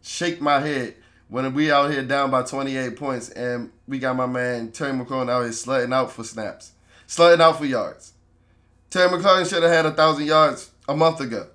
shake 0.00 0.40
my 0.40 0.60
head 0.60 0.94
when 1.28 1.52
we 1.54 1.70
out 1.70 1.90
here 1.90 2.02
down 2.02 2.30
by 2.30 2.42
28 2.42 2.96
points 2.96 3.28
and 3.30 3.70
we 3.88 3.98
got 3.98 4.16
my 4.16 4.26
man 4.26 4.70
Terry 4.70 4.92
McLaurin 4.92 5.30
out 5.30 5.42
here 5.42 5.50
slutting 5.50 5.94
out 5.94 6.12
for 6.12 6.24
snaps, 6.24 6.72
slutting 7.08 7.40
out 7.40 7.58
for 7.58 7.66
yards. 7.66 8.12
Terry 8.90 9.08
McLaurin 9.08 9.48
should 9.48 9.62
have 9.62 9.72
had 9.72 9.86
a 9.86 9.90
thousand 9.90 10.26
yards 10.26 10.70
a 10.88 10.96
month 10.96 11.20
ago. 11.20 11.48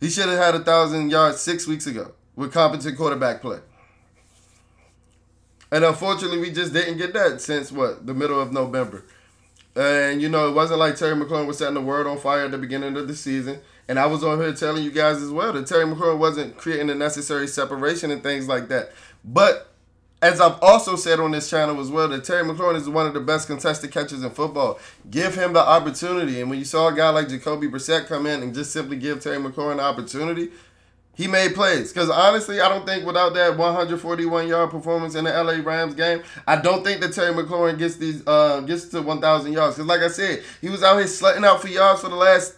He 0.00 0.10
should 0.10 0.28
have 0.28 0.38
had 0.38 0.54
a 0.54 0.60
thousand 0.60 1.10
yards 1.10 1.40
six 1.40 1.66
weeks 1.66 1.86
ago 1.86 2.12
with 2.36 2.52
competent 2.52 2.96
quarterback 2.96 3.40
play. 3.40 3.58
And 5.70 5.84
unfortunately, 5.84 6.38
we 6.38 6.50
just 6.50 6.72
didn't 6.72 6.98
get 6.98 7.12
that 7.12 7.40
since 7.40 7.70
what 7.70 8.06
the 8.06 8.14
middle 8.14 8.40
of 8.40 8.52
November. 8.52 9.04
And 9.76 10.20
you 10.22 10.28
know, 10.28 10.48
it 10.48 10.52
wasn't 10.52 10.80
like 10.80 10.96
Terry 10.96 11.14
McLaurin 11.14 11.46
was 11.46 11.58
setting 11.58 11.74
the 11.74 11.80
world 11.80 12.06
on 12.06 12.18
fire 12.18 12.44
at 12.44 12.50
the 12.50 12.58
beginning 12.58 12.96
of 12.96 13.06
the 13.06 13.14
season. 13.14 13.60
And 13.88 13.98
I 13.98 14.06
was 14.06 14.22
on 14.22 14.38
here 14.38 14.52
telling 14.52 14.84
you 14.84 14.90
guys 14.90 15.22
as 15.22 15.30
well 15.30 15.52
that 15.54 15.66
Terry 15.66 15.84
McLaurin 15.84 16.18
wasn't 16.18 16.56
creating 16.58 16.88
the 16.88 16.94
necessary 16.94 17.48
separation 17.48 18.10
and 18.10 18.22
things 18.22 18.46
like 18.46 18.68
that. 18.68 18.92
But 19.24 19.68
as 20.20 20.40
I've 20.40 20.60
also 20.60 20.96
said 20.96 21.20
on 21.20 21.30
this 21.30 21.48
channel 21.48 21.80
as 21.80 21.90
well, 21.90 22.08
that 22.08 22.24
Terry 22.24 22.42
McLaurin 22.42 22.76
is 22.76 22.88
one 22.88 23.06
of 23.06 23.14
the 23.14 23.20
best 23.20 23.46
contested 23.46 23.92
catchers 23.92 24.22
in 24.22 24.30
football. 24.30 24.78
Give 25.10 25.34
him 25.34 25.52
the 25.52 25.60
opportunity. 25.60 26.40
And 26.40 26.50
when 26.50 26.58
you 26.58 26.64
saw 26.64 26.88
a 26.88 26.94
guy 26.94 27.08
like 27.10 27.28
Jacoby 27.28 27.68
Brissett 27.68 28.06
come 28.08 28.26
in 28.26 28.42
and 28.42 28.54
just 28.54 28.72
simply 28.72 28.96
give 28.96 29.22
Terry 29.22 29.38
McLaurin 29.38 29.76
the 29.76 29.84
opportunity, 29.84 30.50
he 31.14 31.26
made 31.26 31.54
plays. 31.54 31.92
Because 31.92 32.10
honestly, 32.10 32.60
I 32.60 32.68
don't 32.68 32.84
think 32.84 33.06
without 33.06 33.34
that 33.34 33.56
141 33.56 34.48
yard 34.48 34.70
performance 34.70 35.14
in 35.14 35.24
the 35.24 35.30
LA 35.30 35.62
Rams 35.64 35.94
game, 35.94 36.22
I 36.46 36.56
don't 36.56 36.84
think 36.84 37.00
that 37.00 37.12
Terry 37.12 37.32
McLaurin 37.32 37.78
gets 37.78 37.96
these 37.96 38.26
uh, 38.26 38.60
gets 38.60 38.86
to 38.88 39.02
1,000 39.02 39.52
yards. 39.52 39.76
Because 39.76 39.88
like 39.88 40.00
I 40.00 40.08
said, 40.08 40.42
he 40.60 40.68
was 40.68 40.82
out 40.82 40.96
here 40.96 41.06
slutting 41.06 41.44
out 41.44 41.60
for 41.60 41.68
yards 41.68 42.00
for 42.00 42.08
the 42.08 42.16
last 42.16 42.57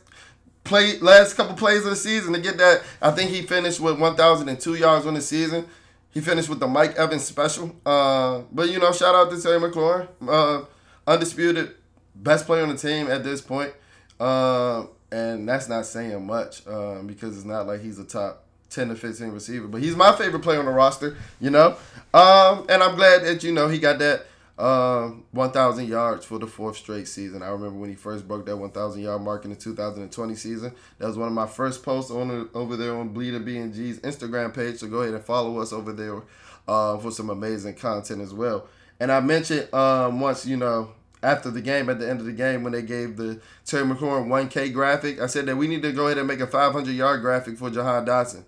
play 0.70 0.98
last 1.00 1.34
couple 1.34 1.54
plays 1.56 1.84
of 1.84 1.90
the 1.90 1.96
season 1.96 2.32
to 2.32 2.40
get 2.40 2.56
that. 2.58 2.82
I 3.02 3.10
think 3.10 3.30
he 3.30 3.42
finished 3.42 3.80
with 3.80 3.98
1,002 3.98 4.74
yards 4.76 5.04
on 5.04 5.14
the 5.14 5.20
season. 5.20 5.66
He 6.12 6.20
finished 6.20 6.48
with 6.48 6.60
the 6.60 6.68
Mike 6.68 6.94
Evans 6.94 7.24
special. 7.24 7.74
Uh, 7.84 8.42
but 8.52 8.70
you 8.70 8.78
know, 8.78 8.92
shout 8.92 9.14
out 9.14 9.30
to 9.30 9.42
Terry 9.42 9.60
McLaurin, 9.60 10.08
uh, 10.26 10.64
undisputed 11.06 11.74
best 12.14 12.46
player 12.46 12.62
on 12.62 12.68
the 12.68 12.76
team 12.76 13.08
at 13.08 13.24
this 13.24 13.40
point. 13.40 13.72
Uh, 14.18 14.86
and 15.12 15.48
that's 15.48 15.68
not 15.68 15.86
saying 15.86 16.24
much 16.24 16.66
um, 16.66 17.06
because 17.06 17.36
it's 17.36 17.46
not 17.46 17.66
like 17.66 17.80
he's 17.80 17.98
a 17.98 18.04
top 18.04 18.44
10 18.70 18.88
to 18.88 18.94
15 18.94 19.28
receiver. 19.28 19.66
But 19.66 19.82
he's 19.82 19.96
my 19.96 20.14
favorite 20.14 20.40
player 20.40 20.60
on 20.60 20.66
the 20.66 20.72
roster, 20.72 21.16
you 21.40 21.50
know. 21.50 21.76
Um, 22.14 22.66
and 22.68 22.82
I'm 22.82 22.94
glad 22.94 23.24
that 23.24 23.42
you 23.42 23.52
know 23.52 23.68
he 23.68 23.78
got 23.78 23.98
that 23.98 24.26
um, 24.60 25.24
1,000 25.32 25.88
yards 25.88 26.26
for 26.26 26.38
the 26.38 26.46
fourth 26.46 26.76
straight 26.76 27.08
season. 27.08 27.42
I 27.42 27.48
remember 27.48 27.78
when 27.78 27.88
he 27.88 27.96
first 27.96 28.28
broke 28.28 28.46
that 28.46 28.56
1,000 28.56 29.02
yard 29.02 29.22
mark 29.22 29.44
in 29.44 29.50
the 29.50 29.56
2020 29.56 30.34
season. 30.34 30.72
That 30.98 31.06
was 31.06 31.16
one 31.16 31.28
of 31.28 31.34
my 31.34 31.46
first 31.46 31.82
posts 31.82 32.10
on 32.10 32.50
over 32.52 32.76
there 32.76 32.96
on 32.96 33.08
Bleeding 33.08 33.44
BNG's 33.44 34.00
Instagram 34.00 34.54
page. 34.54 34.78
So 34.78 34.86
go 34.88 35.00
ahead 35.00 35.14
and 35.14 35.24
follow 35.24 35.58
us 35.58 35.72
over 35.72 35.92
there 35.92 36.22
uh, 36.68 36.98
for 36.98 37.10
some 37.10 37.30
amazing 37.30 37.74
content 37.74 38.20
as 38.20 38.34
well. 38.34 38.68
And 38.98 39.10
I 39.10 39.20
mentioned 39.20 39.72
um, 39.72 40.20
once, 40.20 40.44
you 40.44 40.58
know, 40.58 40.92
after 41.22 41.50
the 41.50 41.62
game, 41.62 41.88
at 41.88 41.98
the 41.98 42.08
end 42.08 42.20
of 42.20 42.26
the 42.26 42.32
game, 42.32 42.62
when 42.62 42.72
they 42.72 42.82
gave 42.82 43.16
the 43.16 43.40
Terry 43.64 43.84
McLaurin 43.84 44.26
1K 44.26 44.72
graphic, 44.72 45.20
I 45.20 45.26
said 45.26 45.46
that 45.46 45.56
we 45.56 45.68
need 45.68 45.82
to 45.82 45.92
go 45.92 46.06
ahead 46.06 46.18
and 46.18 46.28
make 46.28 46.40
a 46.40 46.46
500 46.46 46.90
yard 46.90 47.22
graphic 47.22 47.56
for 47.56 47.70
Jahan 47.70 48.06
Dotson. 48.06 48.44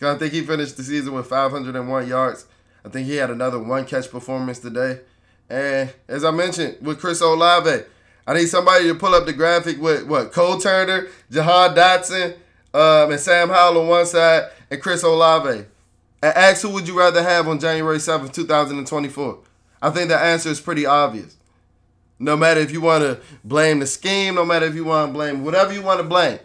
I 0.00 0.14
think 0.16 0.32
he 0.32 0.42
finished 0.42 0.76
the 0.76 0.82
season 0.82 1.14
with 1.14 1.26
501 1.26 2.08
yards 2.08 2.46
I 2.86 2.88
think 2.88 3.08
he 3.08 3.16
had 3.16 3.30
another 3.30 3.58
one 3.58 3.84
catch 3.84 4.10
performance 4.12 4.60
today. 4.60 5.00
And 5.50 5.92
as 6.06 6.24
I 6.24 6.30
mentioned 6.30 6.78
with 6.80 7.00
Chris 7.00 7.20
Olave, 7.20 7.84
I 8.28 8.34
need 8.34 8.46
somebody 8.46 8.84
to 8.84 8.94
pull 8.94 9.12
up 9.12 9.26
the 9.26 9.32
graphic 9.32 9.80
with 9.80 10.06
what 10.06 10.32
Cole 10.32 10.58
Turner, 10.58 11.08
Jahan 11.28 11.74
Dotson, 11.74 12.36
um, 12.72 13.10
and 13.10 13.20
Sam 13.20 13.48
Howell 13.48 13.82
on 13.82 13.88
one 13.88 14.06
side, 14.06 14.50
and 14.70 14.80
Chris 14.80 15.02
Olave. 15.02 15.64
And 16.22 16.36
ask 16.36 16.62
who 16.62 16.70
would 16.70 16.86
you 16.86 16.96
rather 16.96 17.24
have 17.24 17.48
on 17.48 17.58
January 17.58 17.98
7th, 17.98 18.32
2024? 18.32 19.38
I 19.82 19.90
think 19.90 20.08
the 20.08 20.18
answer 20.18 20.50
is 20.50 20.60
pretty 20.60 20.86
obvious. 20.86 21.36
No 22.20 22.36
matter 22.36 22.60
if 22.60 22.70
you 22.70 22.80
want 22.80 23.02
to 23.02 23.20
blame 23.44 23.80
the 23.80 23.86
scheme, 23.86 24.36
no 24.36 24.44
matter 24.44 24.66
if 24.66 24.76
you 24.76 24.84
want 24.84 25.08
to 25.08 25.12
blame 25.12 25.44
whatever 25.44 25.72
you 25.72 25.82
want 25.82 25.98
to 25.98 26.06
blame. 26.06 26.38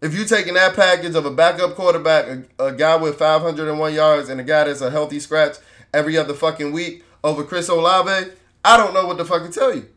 If 0.00 0.14
you're 0.14 0.26
taking 0.26 0.54
that 0.54 0.76
package 0.76 1.16
of 1.16 1.26
a 1.26 1.30
backup 1.30 1.74
quarterback, 1.74 2.44
a, 2.58 2.66
a 2.66 2.72
guy 2.72 2.96
with 2.96 3.18
501 3.18 3.94
yards, 3.94 4.28
and 4.28 4.40
a 4.40 4.44
guy 4.44 4.64
that's 4.64 4.80
a 4.80 4.90
healthy 4.90 5.18
scratch 5.18 5.56
every 5.92 6.16
other 6.16 6.34
fucking 6.34 6.72
week 6.72 7.04
over 7.24 7.42
Chris 7.42 7.68
Olave, 7.68 8.30
I 8.64 8.76
don't 8.76 8.94
know 8.94 9.06
what 9.06 9.18
to 9.18 9.24
fucking 9.24 9.52
tell 9.52 9.74
you. 9.74 9.88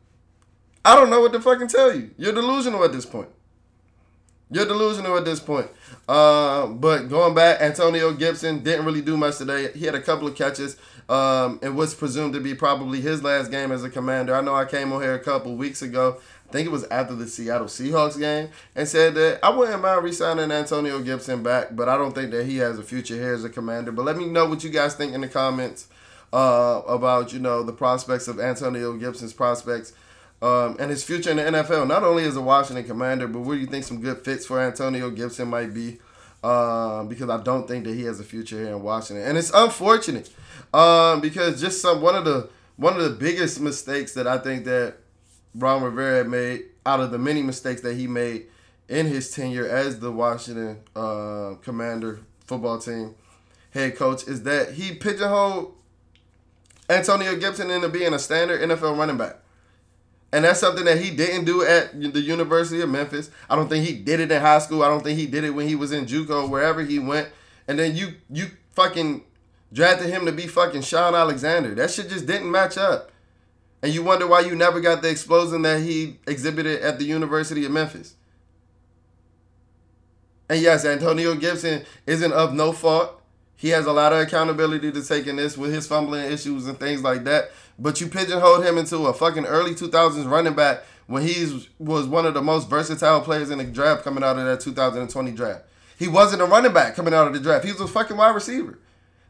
I 0.84 0.96
don't 0.96 1.12
know 1.12 1.22
what 1.22 1.34
to 1.34 1.40
fucking 1.40 1.68
tell 1.68 1.96
you. 1.96 2.10
You're 2.18 2.34
delusional 2.34 2.84
at 2.84 2.92
this 2.92 3.06
point. 3.06 3.30
You're 4.50 4.66
delusional 4.66 5.16
at 5.18 5.24
this 5.24 5.40
point. 5.40 5.68
Uh, 6.10 6.68
but 6.68 7.08
going 7.08 7.34
back, 7.34 7.62
Antonio 7.62 8.12
Gibson 8.14 8.64
didn't 8.64 8.86
really 8.86 9.02
do 9.02 9.16
much 9.16 9.38
today. 9.38 9.72
He 9.74 9.86
had 9.86 9.96
a 9.96 10.02
couple 10.02 10.28
of 10.28 10.36
catches. 10.36 10.78
Um, 11.08 11.60
was 11.76 11.94
presumed 11.94 12.34
to 12.34 12.40
be 12.40 12.56
probably 12.56 13.02
his 13.02 13.24
last 13.24 13.52
game 13.52 13.72
as 13.72 13.84
a 13.84 13.90
commander. 13.90 14.36
I 14.36 14.42
know 14.42 14.56
I 14.56 14.66
came 14.66 14.92
on 14.94 15.02
here 15.02 15.14
a 15.14 15.20
couple 15.20 15.56
weeks 15.56 15.82
ago. 15.82 16.20
I 16.52 16.54
think 16.54 16.66
it 16.68 16.72
was 16.72 16.84
after 16.88 17.16
the 17.16 17.30
Seattle 17.30 17.68
Seahawks 17.68 18.20
game, 18.20 18.50
and 18.76 18.86
said 18.86 19.16
that 19.16 19.40
I 19.42 19.50
wouldn't 19.52 19.82
mind 19.82 20.04
re-signing 20.04 20.52
Antonio 20.52 21.00
Gibson 21.02 21.42
back, 21.42 21.74
but 21.78 21.88
I 21.88 21.96
don't 21.96 22.14
think 22.14 22.32
that 22.32 22.46
he 22.46 22.58
has 22.58 22.78
a 22.78 22.84
future 22.84 23.16
here 23.16 23.34
as 23.34 23.46
a 23.46 23.50
commander. 23.50 23.94
But 23.94 24.04
let 24.04 24.18
me 24.18 24.26
know 24.26 24.48
what 24.48 24.62
you 24.62 24.70
guys 24.70 24.94
think 24.94 25.14
in 25.14 25.22
the 25.22 25.30
comments 25.30 25.88
uh, 26.34 26.82
about 26.86 27.32
you 27.32 27.40
know 27.40 27.64
the 27.64 27.72
prospects 27.72 28.28
of 28.28 28.38
Antonio 28.38 28.98
Gibson's 28.98 29.32
prospects 29.32 29.94
um, 30.42 30.76
and 30.78 30.92
his 30.92 31.06
future 31.06 31.32
in 31.32 31.38
the 31.38 31.44
NFL. 31.44 31.88
Not 31.88 32.04
only 32.04 32.26
as 32.26 32.36
a 32.36 32.42
Washington 32.42 32.84
Commander, 32.84 33.30
but 33.30 33.40
where 33.40 33.56
do 33.56 33.62
you 33.62 33.68
think 33.68 33.86
some 33.86 34.02
good 34.02 34.26
fits 34.26 34.46
for 34.46 34.60
Antonio 34.60 35.10
Gibson 35.10 35.48
might 35.48 35.74
be? 35.74 36.00
Uh, 36.44 37.04
because 37.06 37.30
I 37.30 37.42
don't 37.42 37.66
think 37.66 37.86
that 37.86 37.94
he 37.94 38.04
has 38.04 38.20
a 38.20 38.26
future 38.26 38.58
here 38.58 38.76
in 38.76 38.84
Washington, 38.84 39.26
and 39.26 39.38
it's 39.38 39.52
unfortunate 39.54 40.30
um, 40.74 41.22
because 41.22 41.62
just 41.62 41.82
some 41.82 42.02
one 42.02 42.16
of 42.16 42.26
the 42.26 42.50
one 42.76 42.98
of 42.98 43.04
the 43.04 43.12
biggest 43.12 43.62
mistakes 43.62 44.16
that 44.16 44.28
I 44.28 44.38
think 44.38 44.66
that 44.66 44.96
Ron 45.56 45.84
Rivera 45.84 46.24
made 46.26 46.66
out 46.86 47.00
of 47.00 47.12
the 47.12 47.18
many 47.18 47.42
mistakes 47.42 47.82
that 47.82 47.96
he 47.96 48.08
made 48.08 48.48
in 48.88 49.08
his 49.08 49.32
tenure 49.32 49.68
as 49.68 50.00
the 50.00 50.12
Washington 50.12 50.80
uh, 50.96 51.56
Commander 51.62 52.20
football 52.46 52.80
team 52.80 53.16
head 53.72 53.96
coach 53.96 54.28
is 54.28 54.44
that 54.44 54.74
he 54.74 54.94
pigeonholed 54.96 55.74
Antonio 56.90 57.36
Gibson 57.38 57.72
into 57.72 57.88
being 57.88 58.14
a 58.14 58.20
standard 58.20 58.62
NFL 58.62 58.98
running 58.98 59.18
back. 59.18 59.38
And 60.34 60.46
that's 60.46 60.60
something 60.60 60.86
that 60.86 60.98
he 60.98 61.12
didn't 61.12 61.46
do 61.46 61.64
at 61.66 62.00
the 62.00 62.22
University 62.22 62.82
of 62.82 62.90
Memphis. 62.90 63.30
I 63.50 63.56
don't 63.56 63.68
think 63.68 63.86
he 63.86 63.96
did 63.96 64.20
it 64.22 64.32
in 64.32 64.42
high 64.42 64.60
school. 64.60 64.82
I 64.82 64.88
don't 64.88 65.04
think 65.04 65.20
he 65.20 65.26
did 65.26 65.44
it 65.44 65.52
when 65.52 65.68
he 65.68 65.76
was 65.76 65.92
in 65.92 66.06
JUCO, 66.06 66.50
wherever 66.50 66.82
he 66.84 67.00
went. 67.00 67.30
And 67.68 67.78
then 67.78 67.96
you 67.96 68.16
you 68.30 68.48
fucking 68.74 69.24
drafted 69.74 70.10
him 70.10 70.26
to 70.26 70.32
be 70.32 70.48
fucking 70.48 70.82
Shaun 70.82 71.16
Alexander. 71.16 71.76
That 71.76 71.92
shit 71.92 72.10
just 72.10 72.26
didn't 72.26 72.50
match 72.50 72.78
up. 72.78 73.11
And 73.84 73.94
you 73.94 74.04
wonder 74.04 74.28
why 74.28 74.42
you 74.42 74.56
never 74.56 74.80
got 74.80 75.02
the 75.02 75.10
explosion 75.10 75.64
that 75.64 75.82
he 75.82 76.20
exhibited 76.28 76.82
at 76.82 77.00
the 77.00 77.06
University 77.06 77.66
of 77.66 77.72
Memphis. 77.72 78.16
And 80.50 80.62
yes, 80.62 80.86
Antonio 80.86 81.34
Gibson 81.36 81.86
isn't 82.06 82.34
of 82.34 82.54
no 82.54 82.74
fault. 82.74 83.22
He 83.56 83.70
has 83.70 83.86
a 83.86 83.94
lot 83.94 84.12
of 84.12 84.20
accountability 84.20 84.92
to 84.92 85.04
taking 85.04 85.38
this 85.38 85.58
with 85.58 85.74
his 85.74 85.88
fumbling 85.88 86.32
issues 86.32 86.68
and 86.68 86.80
things 86.80 87.02
like 87.04 87.24
that. 87.24 87.52
But 87.80 88.02
you 88.02 88.08
pigeonholed 88.08 88.66
him 88.66 88.78
into 88.78 88.98
a 89.08 89.14
fucking 89.14 89.46
early 89.46 89.74
2000s 89.74 90.30
running 90.30 90.54
back 90.54 90.84
when 91.08 91.24
he 91.24 91.64
was 91.80 92.08
one 92.08 92.26
of 92.26 92.34
the 92.34 92.42
most 92.42 92.70
versatile 92.70 93.22
players 93.22 93.50
in 93.50 93.58
the 93.58 93.64
draft 93.64 94.04
coming 94.04 94.24
out 94.24 94.38
of 94.38 94.46
that 94.46 94.60
2020 94.60 95.32
draft. 95.32 95.64
He 95.98 96.08
wasn't 96.08 96.42
a 96.42 96.46
running 96.46 96.74
back 96.74 96.96
coming 96.96 97.14
out 97.14 97.28
of 97.28 97.34
the 97.34 97.40
draft. 97.40 97.66
He 97.66 97.72
was 97.72 97.82
a 97.82 97.88
fucking 97.88 98.18
wide 98.18 98.36
receiver. 98.36 98.78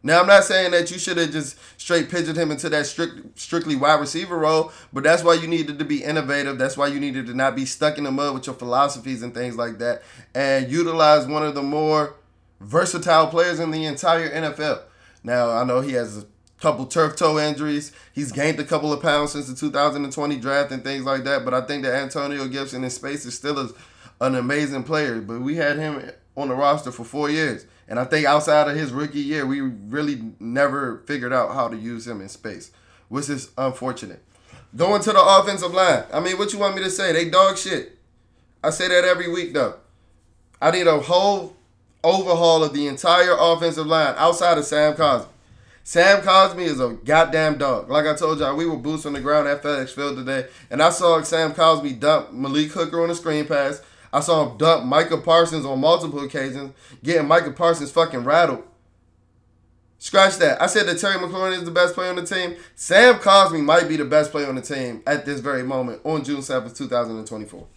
Now 0.04 0.20
I'm 0.20 0.28
not 0.28 0.44
saying 0.44 0.72
that 0.72 0.90
you 0.90 0.98
should 0.98 1.18
have 1.18 1.32
just 1.32 1.58
straight 1.80 2.10
pigeoned 2.10 2.38
him 2.38 2.50
into 2.50 2.70
that 2.70 2.88
strict, 2.88 3.38
strictly 3.40 3.76
wide 3.76 4.00
receiver 4.00 4.38
role, 4.38 4.72
but 4.92 5.04
that's 5.04 5.24
why 5.24 5.36
you 5.36 5.48
needed 5.48 5.78
to 5.80 5.86
be 5.86 6.04
innovative. 6.04 6.58
That's 6.58 6.76
why 6.76 6.88
you 6.88 7.00
needed 7.00 7.28
to 7.28 7.34
not 7.36 7.56
be 7.56 7.66
stuck 7.66 7.98
in 7.98 8.06
the 8.06 8.12
mud 8.12 8.34
with 8.34 8.48
your 8.48 8.56
philosophies 8.56 9.22
and 9.22 9.34
things 9.34 9.56
like 9.56 9.78
that, 9.78 10.02
and 10.34 10.72
utilize 10.72 11.28
one 11.28 11.46
of 11.46 11.54
the 11.54 11.62
more 11.62 12.16
versatile 12.60 13.28
players 13.28 13.60
in 13.60 13.72
the 13.72 13.86
entire 13.86 14.30
NFL. 14.30 14.84
Now 15.24 15.52
I 15.52 15.64
know 15.64 15.82
he 15.82 15.94
has 15.94 16.18
a 16.18 16.26
couple 16.62 16.86
turf 16.86 17.16
toe 17.16 17.40
injuries. 17.40 17.92
He's 18.14 18.32
gained 18.32 18.60
a 18.60 18.64
couple 18.64 18.94
of 18.94 19.02
pounds 19.02 19.34
since 19.34 19.48
the 19.48 19.56
2020 19.56 20.38
draft 20.38 20.72
and 20.72 20.84
things 20.84 21.04
like 21.04 21.24
that. 21.26 21.44
But 21.44 21.54
I 21.54 21.62
think 21.62 21.84
that 21.84 21.96
Antonio 21.96 22.48
Gibson 22.48 22.84
in 22.84 22.90
space 22.90 23.26
is 23.26 23.36
still 23.36 23.60
a, 23.60 23.70
an 24.26 24.36
amazing 24.36 24.84
player. 24.84 25.20
But 25.20 25.42
we 25.42 25.56
had 25.56 25.78
him 25.78 26.12
on 26.38 26.48
the 26.48 26.56
roster 26.56 26.92
for 26.92 27.04
four 27.04 27.30
years. 27.30 27.66
And 27.92 28.00
I 28.00 28.06
think 28.06 28.26
outside 28.26 28.70
of 28.70 28.78
his 28.78 28.94
rookie 28.94 29.20
year, 29.20 29.46
we 29.46 29.60
really 29.60 30.22
never 30.40 31.04
figured 31.08 31.34
out 31.34 31.54
how 31.54 31.68
to 31.68 31.76
use 31.76 32.08
him 32.08 32.22
in 32.22 32.30
space, 32.30 32.72
which 33.10 33.30
is 33.30 33.52
unfortunate. 33.58 34.24
Going 34.74 35.02
to 35.02 35.12
the 35.12 35.22
offensive 35.22 35.74
line. 35.74 36.06
I 36.14 36.22
mean, 36.22 36.38
what 36.38 36.54
you 36.54 36.60
want 36.60 36.78
me 36.78 36.84
to 36.84 36.90
say? 36.90 37.12
They 37.12 37.30
dog 37.30 37.58
shit. 37.58 37.98
I 38.64 38.70
say 38.70 38.88
that 38.88 39.04
every 39.04 39.30
week, 39.30 39.54
though. 39.54 39.76
I 40.62 40.72
need 40.72 40.88
a 40.88 41.00
whole 41.00 41.58
overhaul 42.02 42.64
of 42.64 42.74
the 42.74 42.88
entire 42.88 43.36
offensive 43.38 43.88
line 43.88 44.16
outside 44.18 44.58
of 44.58 44.64
Sam 44.64 44.94
Cosmi. 44.94 45.28
Sam 45.84 46.22
Cosmi 46.22 46.62
is 46.62 46.80
a 46.80 46.98
goddamn 47.04 47.58
dog. 47.58 47.90
Like 47.90 48.06
I 48.06 48.16
told 48.16 48.40
y'all, 48.40 48.56
we 48.56 48.68
were 48.68 48.78
boots 48.78 49.06
on 49.06 49.12
the 49.12 49.20
ground 49.20 49.50
at 49.50 49.64
FedEx 49.64 49.90
Field 49.90 50.16
today, 50.16 50.48
and 50.70 50.82
I 50.82 50.92
saw 50.92 51.22
Sam 51.24 51.54
Cosmi 51.54 52.00
dump 52.00 52.32
Malik 52.32 52.72
Hooker 52.72 53.04
on 53.04 53.10
a 53.10 53.16
screen 53.16 53.48
pass. 53.48 53.82
I 54.14 54.20
saw 54.20 54.50
him 54.50 54.58
dump 54.58 54.86
Micah 54.86 55.18
Parsons 55.18 55.66
on 55.66 55.80
multiple 55.80 56.20
occasions, 56.24 56.74
getting 57.04 57.28
Micah 57.28 57.52
Parsons 57.52 57.92
fucking 57.92 58.24
rattled. 58.24 58.64
Scratch 60.00 60.38
that. 60.38 60.60
I 60.60 60.66
said 60.66 60.88
that 60.88 60.98
Terry 60.98 61.16
McLaurin 61.20 61.58
is 61.58 61.64
the 61.64 61.72
best 61.72 61.94
player 61.94 62.10
on 62.10 62.16
the 62.16 62.26
team. 62.26 62.56
Sam 62.76 63.16
Cosmi 63.16 63.64
might 63.64 63.88
be 63.88 63.98
the 63.98 64.06
best 64.06 64.32
player 64.32 64.50
on 64.50 64.56
the 64.56 64.62
team 64.62 65.04
at 65.06 65.26
this 65.26 65.40
very 65.40 65.62
moment 65.62 66.02
on 66.04 66.24
June 66.24 66.40
7th, 66.40 66.76
2024. 66.76 67.68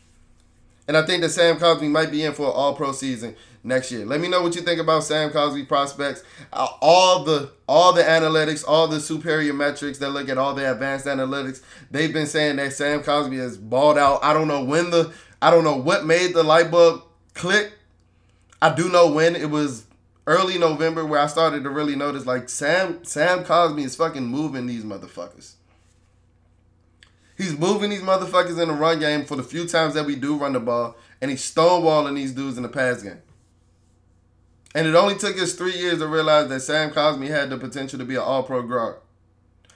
And 0.89 0.97
I 0.97 1.05
think 1.05 1.23
that 1.23 1.31
Sam 1.31 1.59
Cosmi 1.59 1.91
might 1.91 2.11
be 2.11 2.25
in 2.25 2.33
for 2.33 2.47
an 2.47 2.53
all 2.55 2.75
pro 2.75 2.93
season 2.93 3.37
next 3.63 3.91
year. 3.91 4.05
Let 4.05 4.21
me 4.21 4.29
know 4.29 4.43
what 4.43 4.55
you 4.55 4.63
think 4.63 4.81
about 4.81 5.05
Sam 5.05 5.31
Cosmi 5.31 5.67
prospects. 5.67 6.23
Uh, 6.53 6.67
all 6.81 7.25
the 7.25 7.51
all 7.67 7.93
the 7.93 8.03
analytics, 8.03 8.65
all 8.67 8.87
the 8.87 9.01
superior 9.01 9.55
metrics 9.55 9.99
that 9.99 10.11
look 10.11 10.29
at 10.29 10.39
all 10.39 10.55
the 10.55 10.71
advanced 10.71 11.07
analytics, 11.07 11.63
they've 11.91 12.13
been 12.13 12.27
saying 12.27 12.57
that 12.57 12.73
Sam 12.75 13.03
Cosmi 13.03 13.37
has 13.37 13.57
balled 13.57 13.97
out. 13.97 14.23
I 14.23 14.33
don't 14.35 14.49
know 14.49 14.63
when 14.63 14.91
the 14.91 15.13
I 15.45 15.51
don't 15.51 15.63
know 15.63 15.77
what 15.77 16.07
made 16.07 16.33
the 16.33 16.43
light 16.43 16.71
bulb 16.71 17.03
click. 17.35 17.75
I 18.63 18.75
do 18.75 18.89
know 18.89 19.11
when 19.11 19.37
it 19.37 19.51
was 19.51 19.85
early 20.27 20.57
November 20.57 21.05
where 21.05 21.21
I 21.21 21.27
started 21.27 21.65
to 21.65 21.69
really 21.71 21.95
notice 21.95 22.25
like 22.25 22.49
Sam 22.49 23.05
Sam 23.05 23.45
Cosmi 23.45 23.85
is 23.85 23.95
fucking 23.95 24.27
moving 24.27 24.65
these 24.65 24.85
motherfuckers. 24.85 25.57
He's 27.37 27.59
moving 27.59 27.91
these 27.91 28.01
motherfuckers 28.01 28.59
in 28.59 28.69
the 28.69 28.75
run 28.75 29.01
game 29.01 29.27
for 29.27 29.37
the 29.37 29.43
few 29.43 29.69
times 29.69 29.93
that 29.93 30.07
we 30.07 30.17
do 30.17 30.39
run 30.39 30.55
the 30.55 30.61
ball, 30.61 30.97
and 31.21 31.31
he's 31.31 31.43
stonewalling 31.43 32.15
these 32.15 32.33
dudes 32.33 32.57
in 32.57 32.63
the 32.63 32.69
pass 32.71 33.03
game. 33.03 33.21
And 34.75 34.87
it 34.87 34.95
only 34.95 35.17
took 35.17 35.37
us 35.39 35.53
three 35.53 35.77
years 35.77 35.99
to 35.99 36.07
realize 36.07 36.49
that 36.49 36.61
Sam 36.61 36.91
Cosmi 36.91 37.29
had 37.29 37.51
the 37.51 37.59
potential 37.59 37.99
to 37.99 38.07
be 38.07 38.15
an 38.15 38.23
all 38.23 38.45
pro 38.45 38.63
guard. 38.63 38.97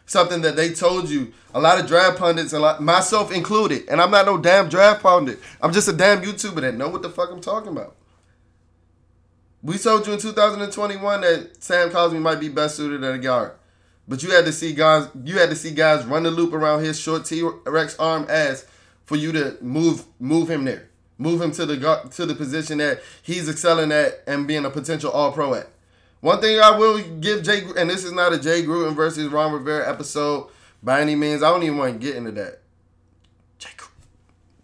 Something 0.09 0.41
that 0.41 0.57
they 0.57 0.73
told 0.73 1.09
you, 1.09 1.33
a 1.55 1.61
lot 1.61 1.79
of 1.79 1.87
draft 1.87 2.19
pundits, 2.19 2.53
and 2.53 2.63
lot, 2.63 2.83
myself 2.83 3.31
included, 3.31 3.89
and 3.89 4.01
I'm 4.01 4.11
not 4.11 4.27
no 4.27 4.37
damn 4.37 4.69
draft 4.69 5.03
pundit. 5.03 5.39
I'm 5.61 5.73
just 5.73 5.87
a 5.87 5.93
damn 5.93 6.23
YouTuber 6.23 6.63
that 6.63 6.75
know 6.75 6.89
what 6.89 7.03
the 7.03 7.11
fuck 7.11 7.31
I'm 7.31 7.41
talking 7.41 7.71
about. 7.71 7.95
We 9.63 9.79
told 9.79 10.07
you 10.07 10.15
in 10.15 10.19
2021 10.19 11.21
that 11.21 11.63
Sam 11.63 11.91
Cosmi 11.91 12.21
might 12.21 12.41
be 12.41 12.49
best 12.49 12.77
suited 12.77 13.05
at 13.05 13.15
a 13.15 13.19
guard. 13.19 13.53
But 14.09 14.23
you 14.25 14.31
had 14.31 14.47
to 14.47 14.53
see 14.53 14.73
guys 14.73 15.09
you 15.25 15.39
had 15.39 15.51
to 15.51 15.57
see 15.57 15.71
guys 15.71 16.05
run 16.07 16.23
the 16.25 16.31
loop 16.31 16.53
around 16.53 16.83
his 16.83 16.99
short 16.99 17.27
T 17.27 17.47
Rex 17.67 17.95
arm 17.99 18.27
ass 18.29 18.67
for 19.05 19.17
you 19.17 19.31
to 19.33 19.59
move 19.61 20.05
move 20.19 20.49
him 20.49 20.65
there 20.65 20.89
move 21.19 21.43
him 21.43 21.51
to 21.51 21.67
the 21.67 22.11
to 22.13 22.25
the 22.25 22.35
position 22.35 22.79
that 22.79 23.03
he's 23.23 23.49
excelling 23.49 23.93
at 23.93 24.23
and 24.27 24.47
being 24.47 24.65
a 24.65 24.71
potential 24.71 25.11
All 25.11 25.33
Pro 25.33 25.55
at. 25.55 25.69
One 26.21 26.41
thing 26.41 26.59
I 26.59 26.77
will 26.77 26.99
give 27.21 27.43
Jay, 27.43 27.63
and 27.77 27.89
this 27.89 28.05
is 28.05 28.13
not 28.13 28.33
a 28.33 28.39
Jay 28.39 28.63
Gruden 28.63 28.95
versus 28.95 29.29
Ron 29.29 29.53
Rivera 29.53 29.89
episode 29.89 30.49
by 30.83 31.01
any 31.01 31.15
means. 31.15 31.43
I 31.43 31.51
don't 31.51 31.63
even 31.63 31.79
want 31.79 32.01
to 32.01 32.07
get 32.07 32.17
into 32.17 32.33
that. 32.33 32.61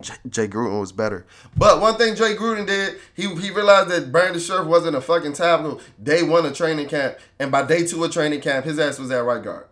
Jay, 0.00 0.14
Jay, 0.28 0.48
Gruden 0.48 0.80
was 0.80 0.92
better, 0.92 1.24
but 1.56 1.80
one 1.80 1.96
thing 1.96 2.14
Jay 2.14 2.34
Gruden 2.34 2.66
did, 2.66 2.98
he 3.14 3.22
he 3.36 3.50
realized 3.50 3.88
that 3.88 4.12
Brandon 4.12 4.40
Scherff 4.40 4.66
wasn't 4.66 4.96
a 4.96 5.00
fucking 5.00 5.32
tableau 5.32 5.80
day 6.02 6.22
one 6.22 6.44
of 6.44 6.54
training 6.54 6.88
camp, 6.88 7.16
and 7.38 7.50
by 7.50 7.64
day 7.64 7.86
two 7.86 8.04
of 8.04 8.12
training 8.12 8.42
camp, 8.42 8.66
his 8.66 8.78
ass 8.78 8.98
was 8.98 9.10
at 9.10 9.24
right 9.24 9.42
guard. 9.42 9.66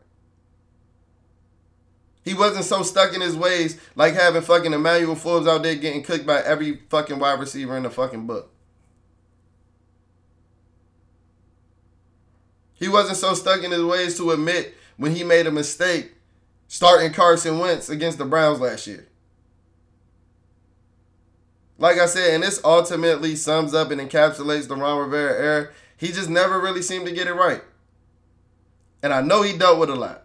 He 2.24 2.32
wasn't 2.32 2.64
so 2.64 2.82
stuck 2.82 3.14
in 3.14 3.20
his 3.20 3.36
ways 3.36 3.78
like 3.94 4.14
having 4.14 4.42
fucking 4.42 4.72
Emmanuel 4.72 5.16
Forbes 5.16 5.46
out 5.46 5.64
there 5.64 5.74
getting 5.74 6.02
cooked 6.02 6.24
by 6.24 6.40
every 6.40 6.76
fucking 6.88 7.18
wide 7.18 7.40
receiver 7.40 7.76
in 7.76 7.82
the 7.82 7.90
fucking 7.90 8.26
book. 8.26 8.50
He 12.82 12.88
wasn't 12.88 13.16
so 13.16 13.32
stuck 13.34 13.62
in 13.62 13.70
his 13.70 13.84
ways 13.84 14.16
to 14.16 14.32
admit 14.32 14.74
when 14.96 15.14
he 15.14 15.22
made 15.22 15.46
a 15.46 15.52
mistake 15.52 16.14
starting 16.66 17.12
Carson 17.12 17.60
Wentz 17.60 17.88
against 17.88 18.18
the 18.18 18.24
Browns 18.24 18.58
last 18.58 18.88
year. 18.88 19.06
like 21.78 21.98
I 21.98 22.06
said, 22.06 22.34
and 22.34 22.42
this 22.42 22.60
ultimately 22.64 23.36
sums 23.36 23.72
up 23.72 23.92
and 23.92 24.00
encapsulates 24.00 24.66
the 24.66 24.74
Ron 24.74 24.98
Rivera 24.98 25.40
era. 25.40 25.68
He 25.96 26.08
just 26.08 26.28
never 26.28 26.60
really 26.60 26.82
seemed 26.82 27.06
to 27.06 27.12
get 27.12 27.28
it 27.28 27.34
right. 27.34 27.62
And 29.00 29.12
I 29.14 29.20
know 29.20 29.42
he 29.42 29.56
dealt 29.56 29.78
with 29.78 29.88
a 29.90 29.94
lot. 29.94 30.24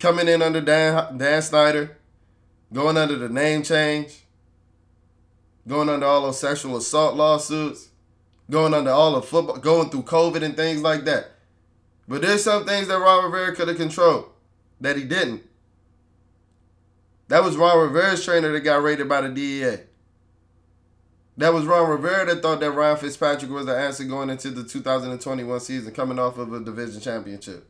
Coming 0.00 0.26
in 0.26 0.40
under 0.40 0.62
Dan, 0.62 1.18
Dan 1.18 1.42
Snyder, 1.42 1.98
going 2.72 2.96
under 2.96 3.16
the 3.16 3.28
name 3.28 3.62
change, 3.62 4.24
going 5.68 5.90
under 5.90 6.06
all 6.06 6.22
those 6.22 6.40
sexual 6.40 6.78
assault 6.78 7.14
lawsuits, 7.14 7.90
going 8.50 8.74
under 8.74 8.90
all 8.90 9.12
the 9.14 9.22
football, 9.22 9.56
going 9.56 9.90
through 9.90 10.02
COVID 10.02 10.42
and 10.42 10.56
things 10.56 10.82
like 10.82 11.04
that. 11.04 11.30
But 12.06 12.22
there's 12.22 12.44
some 12.44 12.66
things 12.66 12.88
that 12.88 12.98
Ron 12.98 13.24
Rivera 13.24 13.54
could 13.54 13.68
have 13.68 13.76
controlled 13.76 14.26
that 14.80 14.96
he 14.96 15.04
didn't. 15.04 15.42
That 17.28 17.42
was 17.42 17.56
Ron 17.56 17.78
Rivera's 17.78 18.24
trainer 18.24 18.52
that 18.52 18.60
got 18.60 18.82
raided 18.82 19.08
by 19.08 19.22
the 19.22 19.30
DEA. 19.30 19.84
That 21.36 21.52
was 21.52 21.64
Ron 21.64 21.90
Rivera 21.90 22.26
that 22.26 22.42
thought 22.42 22.60
that 22.60 22.70
Ryan 22.70 22.96
Fitzpatrick 22.96 23.50
was 23.50 23.66
the 23.66 23.76
answer 23.76 24.04
going 24.04 24.30
into 24.30 24.50
the 24.50 24.62
2021 24.62 25.60
season, 25.60 25.92
coming 25.92 26.18
off 26.18 26.38
of 26.38 26.52
a 26.52 26.60
division 26.60 27.00
championship. 27.00 27.66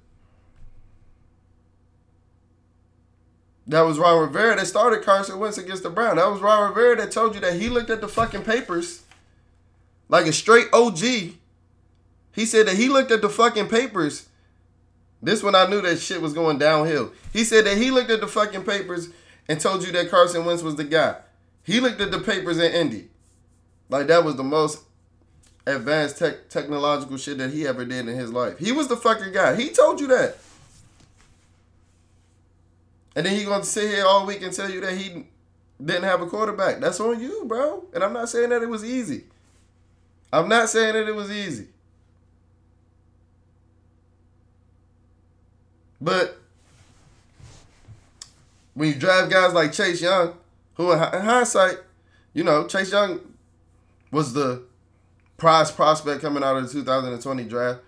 That 3.66 3.82
was 3.82 3.98
Ron 3.98 4.20
Rivera 4.20 4.56
that 4.56 4.66
started 4.66 5.02
Carson 5.02 5.38
Wentz 5.38 5.56
against 5.56 5.84
the 5.84 5.88
Browns. 5.88 6.16
That 6.16 6.30
was 6.30 6.42
Ron 6.42 6.68
Rivera 6.68 6.96
that 6.96 7.12
told 7.12 7.34
you 7.34 7.40
that 7.40 7.58
he 7.58 7.70
looked 7.70 7.88
at 7.88 8.02
the 8.02 8.08
fucking 8.08 8.42
papers 8.42 9.03
like 10.08 10.26
a 10.26 10.32
straight 10.32 10.68
OG. 10.72 10.98
He 10.98 12.46
said 12.46 12.66
that 12.66 12.76
he 12.76 12.88
looked 12.88 13.10
at 13.10 13.22
the 13.22 13.28
fucking 13.28 13.68
papers. 13.68 14.28
This 15.22 15.42
when 15.42 15.54
I 15.54 15.66
knew 15.66 15.80
that 15.80 15.98
shit 16.00 16.20
was 16.20 16.34
going 16.34 16.58
downhill. 16.58 17.12
He 17.32 17.44
said 17.44 17.64
that 17.64 17.78
he 17.78 17.90
looked 17.90 18.10
at 18.10 18.20
the 18.20 18.26
fucking 18.26 18.64
papers 18.64 19.08
and 19.48 19.60
told 19.60 19.84
you 19.84 19.92
that 19.92 20.10
Carson 20.10 20.44
Wentz 20.44 20.62
was 20.62 20.76
the 20.76 20.84
guy. 20.84 21.16
He 21.62 21.80
looked 21.80 22.00
at 22.00 22.10
the 22.10 22.18
papers 22.18 22.58
in 22.58 22.72
Indy. 22.72 23.08
Like 23.88 24.06
that 24.08 24.24
was 24.24 24.36
the 24.36 24.44
most 24.44 24.82
advanced 25.66 26.18
tech 26.18 26.48
technological 26.50 27.16
shit 27.16 27.38
that 27.38 27.50
he 27.50 27.66
ever 27.66 27.84
did 27.84 28.08
in 28.08 28.14
his 28.14 28.32
life. 28.32 28.58
He 28.58 28.72
was 28.72 28.88
the 28.88 28.96
fucking 28.96 29.32
guy. 29.32 29.56
He 29.56 29.70
told 29.70 30.00
you 30.00 30.08
that. 30.08 30.36
And 33.16 33.24
then 33.24 33.36
he 33.36 33.44
gonna 33.44 33.64
sit 33.64 33.90
here 33.90 34.04
all 34.04 34.26
week 34.26 34.42
and 34.42 34.52
tell 34.52 34.70
you 34.70 34.80
that 34.80 34.96
he 34.96 35.26
didn't 35.82 36.04
have 36.04 36.20
a 36.20 36.26
quarterback. 36.26 36.80
That's 36.80 37.00
on 37.00 37.20
you, 37.20 37.44
bro. 37.46 37.84
And 37.94 38.02
I'm 38.02 38.12
not 38.12 38.28
saying 38.28 38.50
that 38.50 38.62
it 38.62 38.68
was 38.68 38.84
easy. 38.84 39.24
I'm 40.34 40.48
not 40.48 40.68
saying 40.68 40.94
that 40.94 41.08
it 41.08 41.14
was 41.14 41.30
easy. 41.30 41.68
But 46.00 46.36
when 48.74 48.88
you 48.88 48.94
drive 48.94 49.30
guys 49.30 49.52
like 49.52 49.72
Chase 49.72 50.02
Young, 50.02 50.34
who 50.74 50.92
in 50.92 50.98
hindsight, 50.98 51.78
you 52.32 52.42
know, 52.42 52.66
Chase 52.66 52.90
Young 52.90 53.20
was 54.10 54.32
the 54.32 54.62
prize 55.36 55.70
prospect 55.70 56.20
coming 56.20 56.42
out 56.42 56.56
of 56.56 56.66
the 56.66 56.72
2020 56.72 57.44
draft. 57.44 57.80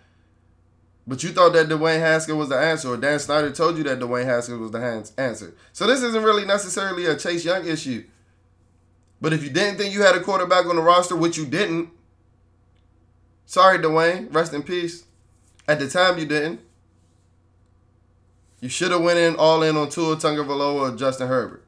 But 1.07 1.23
you 1.23 1.31
thought 1.31 1.53
that 1.53 1.69
Dwayne 1.69 2.01
Haskins 2.01 2.39
was 2.39 2.49
the 2.49 2.59
answer, 2.59 2.89
or 2.89 2.97
Dan 2.97 3.19
Snyder 3.19 3.51
told 3.53 3.77
you 3.77 3.85
that 3.85 3.99
Dwayne 4.01 4.25
Haskins 4.25 4.59
was 4.59 4.71
the 4.71 5.13
answer. 5.19 5.55
So 5.73 5.87
this 5.87 6.03
isn't 6.03 6.23
really 6.23 6.45
necessarily 6.45 7.07
a 7.07 7.17
Chase 7.17 7.45
Young 7.45 7.67
issue. 7.67 8.05
But 9.21 9.33
if 9.33 9.43
you 9.43 9.51
didn't 9.51 9.79
think 9.79 9.95
you 9.95 10.03
had 10.03 10.17
a 10.17 10.21
quarterback 10.21 10.67
on 10.67 10.77
the 10.77 10.83
roster, 10.83 11.17
which 11.17 11.37
you 11.37 11.47
didn't, 11.47 11.91
sorry, 13.47 13.79
Dwayne, 13.79 14.33
rest 14.35 14.53
in 14.53 14.63
peace. 14.63 15.05
At 15.67 15.79
the 15.79 15.89
time, 15.89 16.19
you 16.19 16.27
didn't. 16.27 16.61
You 18.61 18.69
should 18.69 18.91
have 18.91 19.03
went 19.03 19.19
in 19.19 19.37
all 19.37 19.63
in 19.63 19.77
on 19.77 19.89
Tua 19.89 20.17
Tagovailoa 20.17 20.93
or 20.93 20.97
Justin 20.97 21.29
Herbert. 21.29 21.65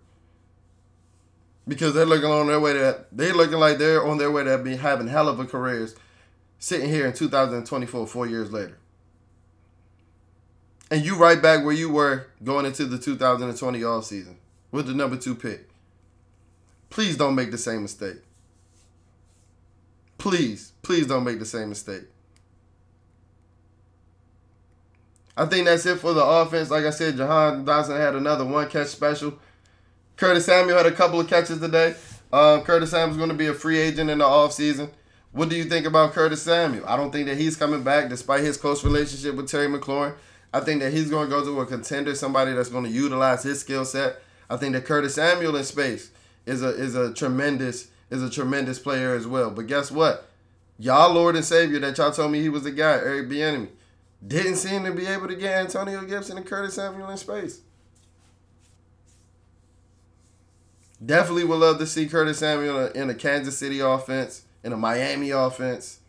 Because 1.67 1.95
they're 1.95 2.07
looking 2.07 2.31
on 2.31 2.47
their 2.47 2.61
way 2.61 2.73
to 2.73 3.05
they're 3.13 3.35
looking 3.35 3.59
like 3.59 3.79
they're 3.79 4.05
on 4.05 4.19
their 4.19 4.31
way 4.31 4.45
to 4.45 4.57
be 4.59 4.77
having 4.77 5.09
hell 5.09 5.29
of 5.29 5.39
a 5.39 5.45
careers 5.45 5.95
sitting 6.59 6.89
here 6.89 7.07
in 7.07 7.13
2024 7.13 8.07
four 8.07 8.27
years 8.27 8.51
later. 8.51 8.79
And 10.91 11.05
you 11.05 11.17
right 11.17 11.41
back 11.41 11.65
where 11.65 11.75
you 11.75 11.91
were 11.91 12.29
going 12.43 12.65
into 12.65 12.87
the 12.87 12.99
2020 12.99 13.85
off 13.85 14.07
season 14.07 14.39
with 14.71 14.87
the 14.87 14.95
number 14.95 15.19
two 15.19 15.35
pick. 15.35 15.69
Please 16.89 17.19
don't 17.19 17.35
make 17.35 17.51
the 17.51 17.59
same 17.59 17.83
mistake 17.83 18.23
please 20.19 20.73
please 20.83 21.07
don't 21.07 21.25
make 21.25 21.39
the 21.39 21.47
same 21.47 21.69
mistake 21.69 22.05
I 25.39 25.47
think 25.47 25.67
that's 25.67 25.87
it 25.87 26.01
for 26.01 26.13
the 26.15 26.25
offense. 26.25 26.69
Like 26.69 26.85
I 26.85 26.91
said, 26.91 27.17
Jahan 27.17 27.65
Dotson 27.65 27.97
had 27.97 28.17
another 28.17 28.45
one 28.45 28.69
catch 28.69 28.89
special. 28.89 29.39
Curtis 30.17 30.47
Samuel 30.47 30.77
had 30.77 30.87
a 30.87 30.93
couple 30.93 31.21
of 31.21 31.29
catches 31.29 31.61
today. 31.61 31.95
Um, 32.33 32.63
Curtis 32.63 32.91
Samuel's 32.91 33.19
going 33.19 33.29
to 33.29 33.37
be 33.37 33.47
a 33.47 33.55
free 33.55 33.79
agent 33.79 34.11
in 34.11 34.19
the 34.19 34.25
offseason. 34.25 34.91
What 35.31 35.49
do 35.49 35.55
you 35.55 35.65
think 35.65 35.87
about 35.87 36.13
Curtis 36.13 36.43
Samuel? 36.43 36.85
I 36.89 36.97
don't 36.97 37.13
think 37.13 37.29
that 37.29 37.37
he's 37.39 37.55
coming 37.55 37.85
back 37.85 38.09
despite 38.09 38.41
his 38.41 38.57
close 38.57 38.83
relationship 38.83 39.37
with 39.37 39.49
Terry 39.49 39.69
McLaurin. 39.69 40.17
I 40.53 40.59
think 40.59 40.81
that 40.81 40.93
he's 40.93 41.09
going 41.09 41.29
to 41.29 41.31
go 41.31 41.45
to 41.45 41.61
a 41.61 41.67
contender, 41.67 42.17
somebody 42.17 42.53
that's 42.53 42.71
going 42.71 42.85
to 42.85 42.91
utilize 42.91 43.45
his 43.45 43.61
skill 43.61 43.85
set. 43.85 44.21
I 44.51 44.57
think 44.57 44.73
that 44.73 44.87
Curtis 44.87 45.15
Samuel 45.15 45.55
in 45.55 45.63
space 45.63 46.11
is 46.47 46.63
a 46.63 46.71
is 46.71 46.97
a 46.97 47.15
tremendous 47.15 47.91
is 48.11 48.23
a 48.23 48.31
tremendous 48.31 48.79
player 48.79 49.15
as 49.15 49.27
well. 49.27 49.51
But 49.51 49.67
guess 49.67 49.91
what? 49.91 50.29
Y'all 50.79 51.13
Lord 51.13 51.37
and 51.37 51.45
Savior 51.45 51.79
that 51.81 51.99
y'all 51.99 52.13
told 52.13 52.31
me 52.31 52.41
he 52.41 52.49
was 52.49 52.63
the 52.63 52.71
guy, 52.71 52.93
Eric 52.93 53.29
Bieniemy, 53.29 53.69
didn't 54.27 54.57
seem 54.57 54.85
to 54.85 54.93
be 54.93 55.07
able 55.07 55.29
to 55.29 55.35
get 55.35 55.59
Antonio 55.59 56.03
Gibson 56.03 56.37
and 56.37 56.47
Curtis 56.47 56.75
Samuel 56.75 57.11
in 57.11 57.17
space. 57.17 57.61
Definitely 61.05 61.45
would 61.45 61.61
love 61.61 61.79
to 61.79 61.87
see 61.87 62.09
Curtis 62.09 62.39
Samuel 62.39 62.87
in 62.89 63.11
a 63.11 63.15
Kansas 63.15 63.57
City 63.57 63.81
offense, 63.81 64.43
in 64.65 64.73
a 64.73 64.77
Miami 64.77 65.31
offense. 65.31 66.01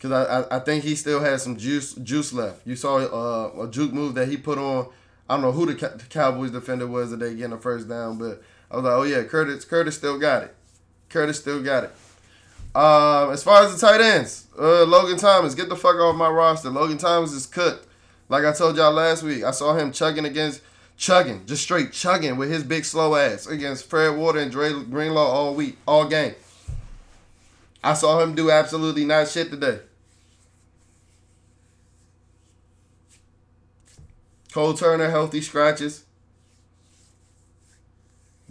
Cause 0.00 0.12
I, 0.12 0.40
I, 0.40 0.56
I 0.56 0.58
think 0.60 0.82
he 0.82 0.94
still 0.94 1.20
has 1.20 1.42
some 1.42 1.56
juice 1.56 1.92
juice 1.94 2.32
left. 2.32 2.66
You 2.66 2.74
saw 2.74 2.96
uh, 2.96 3.64
a 3.64 3.68
juke 3.68 3.92
move 3.92 4.14
that 4.14 4.28
he 4.28 4.36
put 4.38 4.56
on. 4.56 4.88
I 5.28 5.34
don't 5.34 5.42
know 5.42 5.52
who 5.52 5.66
the, 5.66 5.74
the 5.74 6.06
Cowboys 6.08 6.50
defender 6.50 6.86
was 6.86 7.10
that 7.10 7.18
they 7.18 7.34
getting 7.34 7.52
a 7.52 7.58
first 7.58 7.86
down, 7.88 8.16
but 8.16 8.42
I 8.70 8.76
was 8.76 8.84
like, 8.84 8.92
oh 8.92 9.02
yeah, 9.02 9.22
Curtis 9.24 9.64
Curtis 9.64 9.96
still 9.96 10.18
got 10.18 10.44
it. 10.44 10.54
Curtis 11.08 11.38
still 11.40 11.62
got 11.62 11.84
it. 11.84 11.90
Um, 12.74 13.32
as 13.32 13.42
far 13.42 13.64
as 13.64 13.74
the 13.74 13.84
tight 13.84 14.00
ends, 14.00 14.46
uh, 14.56 14.84
Logan 14.84 15.18
Thomas, 15.18 15.56
get 15.56 15.68
the 15.68 15.76
fuck 15.76 15.96
off 15.96 16.14
my 16.14 16.28
roster. 16.28 16.70
Logan 16.70 16.98
Thomas 16.98 17.32
is 17.32 17.46
cooked. 17.46 17.88
Like 18.28 18.44
I 18.44 18.52
told 18.52 18.76
y'all 18.76 18.92
last 18.92 19.24
week, 19.24 19.42
I 19.42 19.50
saw 19.50 19.76
him 19.76 19.90
chugging 19.90 20.24
against 20.24 20.62
chugging, 20.96 21.44
just 21.46 21.62
straight 21.62 21.92
chugging 21.92 22.36
with 22.36 22.50
his 22.50 22.62
big 22.62 22.84
slow 22.84 23.16
ass 23.16 23.46
against 23.46 23.86
Fred 23.86 24.16
Warner 24.16 24.40
and 24.40 24.52
Dre 24.52 24.72
Greenlaw 24.72 25.26
all 25.26 25.54
week, 25.54 25.78
all 25.88 26.06
game. 26.06 26.34
I 27.82 27.94
saw 27.94 28.20
him 28.20 28.34
do 28.34 28.50
absolutely 28.50 29.04
not 29.04 29.26
shit 29.26 29.50
today. 29.50 29.80
Cole 34.52 34.74
Turner, 34.74 35.10
healthy 35.10 35.40
scratches. 35.40 36.04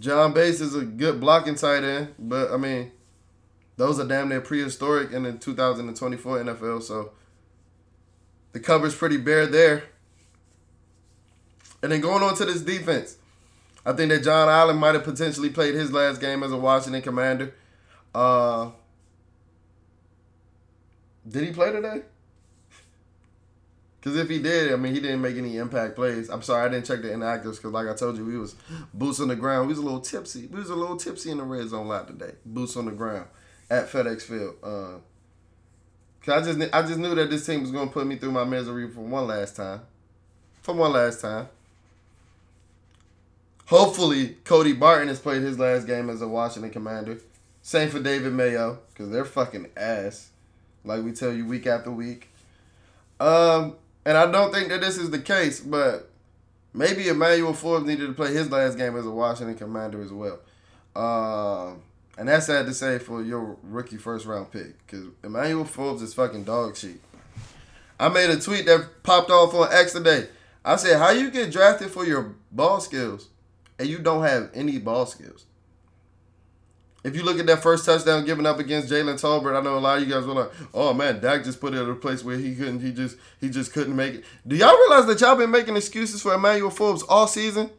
John 0.00 0.32
Bates 0.32 0.62
is 0.62 0.74
a 0.74 0.84
good 0.84 1.20
blocking 1.20 1.54
tight 1.54 1.84
end, 1.84 2.14
but 2.18 2.50
I 2.50 2.56
mean, 2.56 2.90
those 3.76 4.00
are 4.00 4.08
damn 4.08 4.30
near 4.30 4.40
prehistoric 4.40 5.12
in 5.12 5.24
the 5.24 5.32
2024 5.34 6.42
NFL, 6.42 6.82
so 6.82 7.12
the 8.52 8.60
cover's 8.60 8.94
pretty 8.94 9.18
bare 9.18 9.46
there. 9.46 9.84
And 11.82 11.92
then 11.92 12.00
going 12.00 12.22
on 12.22 12.34
to 12.36 12.46
this 12.46 12.62
defense, 12.62 13.16
I 13.84 13.92
think 13.92 14.10
that 14.10 14.24
John 14.24 14.48
Allen 14.48 14.76
might 14.76 14.94
have 14.94 15.04
potentially 15.04 15.50
played 15.50 15.74
his 15.74 15.92
last 15.92 16.20
game 16.20 16.42
as 16.42 16.52
a 16.52 16.56
Washington 16.56 17.02
Commander. 17.02 17.54
Uh, 18.14 18.70
did 21.28 21.44
he 21.44 21.52
play 21.52 21.72
today? 21.72 22.02
Because 24.00 24.16
if 24.16 24.30
he 24.30 24.38
did, 24.38 24.72
I 24.72 24.76
mean, 24.76 24.94
he 24.94 25.00
didn't 25.00 25.20
make 25.20 25.36
any 25.36 25.58
impact 25.58 25.94
plays. 25.94 26.30
I'm 26.30 26.40
sorry, 26.40 26.64
I 26.64 26.68
didn't 26.70 26.86
check 26.86 27.02
the 27.02 27.08
inactives 27.08 27.56
because, 27.56 27.72
like 27.72 27.86
I 27.86 27.94
told 27.94 28.16
you, 28.16 28.24
we 28.24 28.38
was 28.38 28.54
boots 28.94 29.20
on 29.20 29.28
the 29.28 29.36
ground. 29.36 29.68
We 29.68 29.72
was 29.72 29.78
a 29.78 29.82
little 29.82 30.00
tipsy. 30.00 30.46
We 30.46 30.58
was 30.58 30.70
a 30.70 30.74
little 30.74 30.96
tipsy 30.96 31.30
in 31.30 31.36
the 31.36 31.44
red 31.44 31.68
zone 31.68 31.86
lot 31.86 32.06
today. 32.06 32.32
Boots 32.46 32.76
on 32.76 32.86
the 32.86 32.92
ground 32.92 33.26
at 33.68 33.90
FedEx 33.90 34.22
Field. 34.22 34.54
Uh, 34.62 35.00
Cause 36.24 36.42
I 36.42 36.52
just 36.52 36.74
I 36.74 36.82
just 36.82 36.98
knew 36.98 37.14
that 37.14 37.30
this 37.30 37.46
team 37.46 37.62
was 37.62 37.70
gonna 37.70 37.90
put 37.90 38.06
me 38.06 38.16
through 38.16 38.32
my 38.32 38.44
misery 38.44 38.88
for 38.90 39.00
one 39.00 39.26
last 39.26 39.56
time, 39.56 39.80
for 40.60 40.74
one 40.74 40.92
last 40.92 41.22
time. 41.22 41.48
Hopefully, 43.66 44.36
Cody 44.44 44.74
Barton 44.74 45.08
has 45.08 45.18
played 45.18 45.42
his 45.42 45.58
last 45.58 45.86
game 45.86 46.10
as 46.10 46.20
a 46.20 46.28
Washington 46.28 46.70
Commander. 46.70 47.18
Same 47.62 47.88
for 47.88 48.00
David 48.00 48.32
Mayo, 48.32 48.80
because 48.88 49.10
they're 49.10 49.24
fucking 49.24 49.68
ass. 49.76 50.30
Like 50.84 51.02
we 51.04 51.12
tell 51.12 51.32
you 51.32 51.46
week 51.46 51.66
after 51.66 51.90
week. 51.90 52.28
Um, 53.18 53.76
and 54.10 54.18
I 54.18 54.28
don't 54.28 54.52
think 54.52 54.70
that 54.70 54.80
this 54.80 54.98
is 54.98 55.10
the 55.10 55.20
case, 55.20 55.60
but 55.60 56.10
maybe 56.74 57.06
Emmanuel 57.06 57.52
Forbes 57.52 57.86
needed 57.86 58.08
to 58.08 58.12
play 58.12 58.32
his 58.32 58.50
last 58.50 58.76
game 58.76 58.96
as 58.96 59.06
a 59.06 59.10
Washington 59.10 59.56
Commander 59.56 60.02
as 60.02 60.10
well. 60.12 60.40
Um, 60.96 61.80
and 62.18 62.28
that's 62.28 62.46
sad 62.46 62.66
to 62.66 62.74
say 62.74 62.98
for 62.98 63.22
your 63.22 63.56
rookie 63.62 63.98
first 63.98 64.26
round 64.26 64.50
pick, 64.50 64.84
because 64.84 65.06
Emmanuel 65.22 65.64
Forbes 65.64 66.02
is 66.02 66.12
fucking 66.12 66.42
dog 66.42 66.76
shit. 66.76 67.00
I 68.00 68.08
made 68.08 68.30
a 68.30 68.40
tweet 68.40 68.66
that 68.66 69.04
popped 69.04 69.30
off 69.30 69.54
on 69.54 69.72
X 69.72 69.92
today. 69.92 70.26
I 70.64 70.74
said, 70.74 70.98
"How 70.98 71.10
you 71.10 71.30
get 71.30 71.52
drafted 71.52 71.92
for 71.92 72.04
your 72.04 72.34
ball 72.50 72.80
skills?" 72.80 73.28
and 73.78 73.88
you 73.88 73.98
don't 73.98 74.24
have 74.24 74.50
any 74.54 74.78
ball 74.78 75.06
skills. 75.06 75.46
If 77.02 77.16
you 77.16 77.22
look 77.22 77.38
at 77.38 77.46
that 77.46 77.62
first 77.62 77.86
touchdown 77.86 78.26
given 78.26 78.44
up 78.44 78.58
against 78.58 78.90
Jalen 78.90 79.20
Tolbert, 79.20 79.58
I 79.58 79.62
know 79.62 79.78
a 79.78 79.80
lot 79.80 79.98
of 79.98 80.06
you 80.06 80.14
guys 80.14 80.26
were 80.26 80.34
like, 80.34 80.50
"Oh 80.74 80.92
man, 80.92 81.20
Dak 81.20 81.44
just 81.44 81.60
put 81.60 81.72
it 81.72 81.80
in 81.80 81.88
a 81.88 81.94
place 81.94 82.22
where 82.22 82.36
he 82.36 82.54
couldn't. 82.54 82.80
He 82.80 82.92
just 82.92 83.16
he 83.40 83.48
just 83.48 83.72
couldn't 83.72 83.96
make 83.96 84.16
it." 84.16 84.24
Do 84.46 84.54
y'all 84.54 84.76
realize 84.76 85.06
that 85.06 85.20
y'all 85.20 85.36
been 85.36 85.50
making 85.50 85.76
excuses 85.76 86.20
for 86.20 86.34
Emmanuel 86.34 86.70
Forbes 86.70 87.02
all 87.02 87.26
season? 87.26 87.70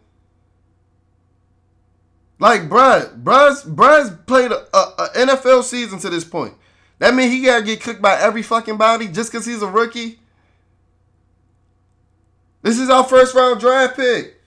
Like, 2.39 2.61
bruh, 2.61 3.21
bruh's, 3.21 3.63
bruh's 3.63 4.09
played 4.25 4.51
a, 4.51 4.65
a, 4.75 4.79
a 4.79 5.09
NFL 5.13 5.61
season 5.61 5.99
to 5.99 6.09
this 6.09 6.23
point. 6.23 6.55
That 6.97 7.13
means 7.13 7.31
he 7.31 7.43
gotta 7.43 7.63
get 7.63 7.81
cooked 7.81 8.01
by 8.01 8.19
every 8.19 8.41
fucking 8.41 8.77
body 8.77 9.07
just 9.07 9.31
because 9.31 9.45
he's 9.45 9.61
a 9.61 9.67
rookie. 9.67 10.19
This 12.63 12.79
is 12.79 12.89
our 12.89 13.03
first 13.03 13.35
round 13.35 13.59
draft 13.59 13.95
pick. 13.95 14.41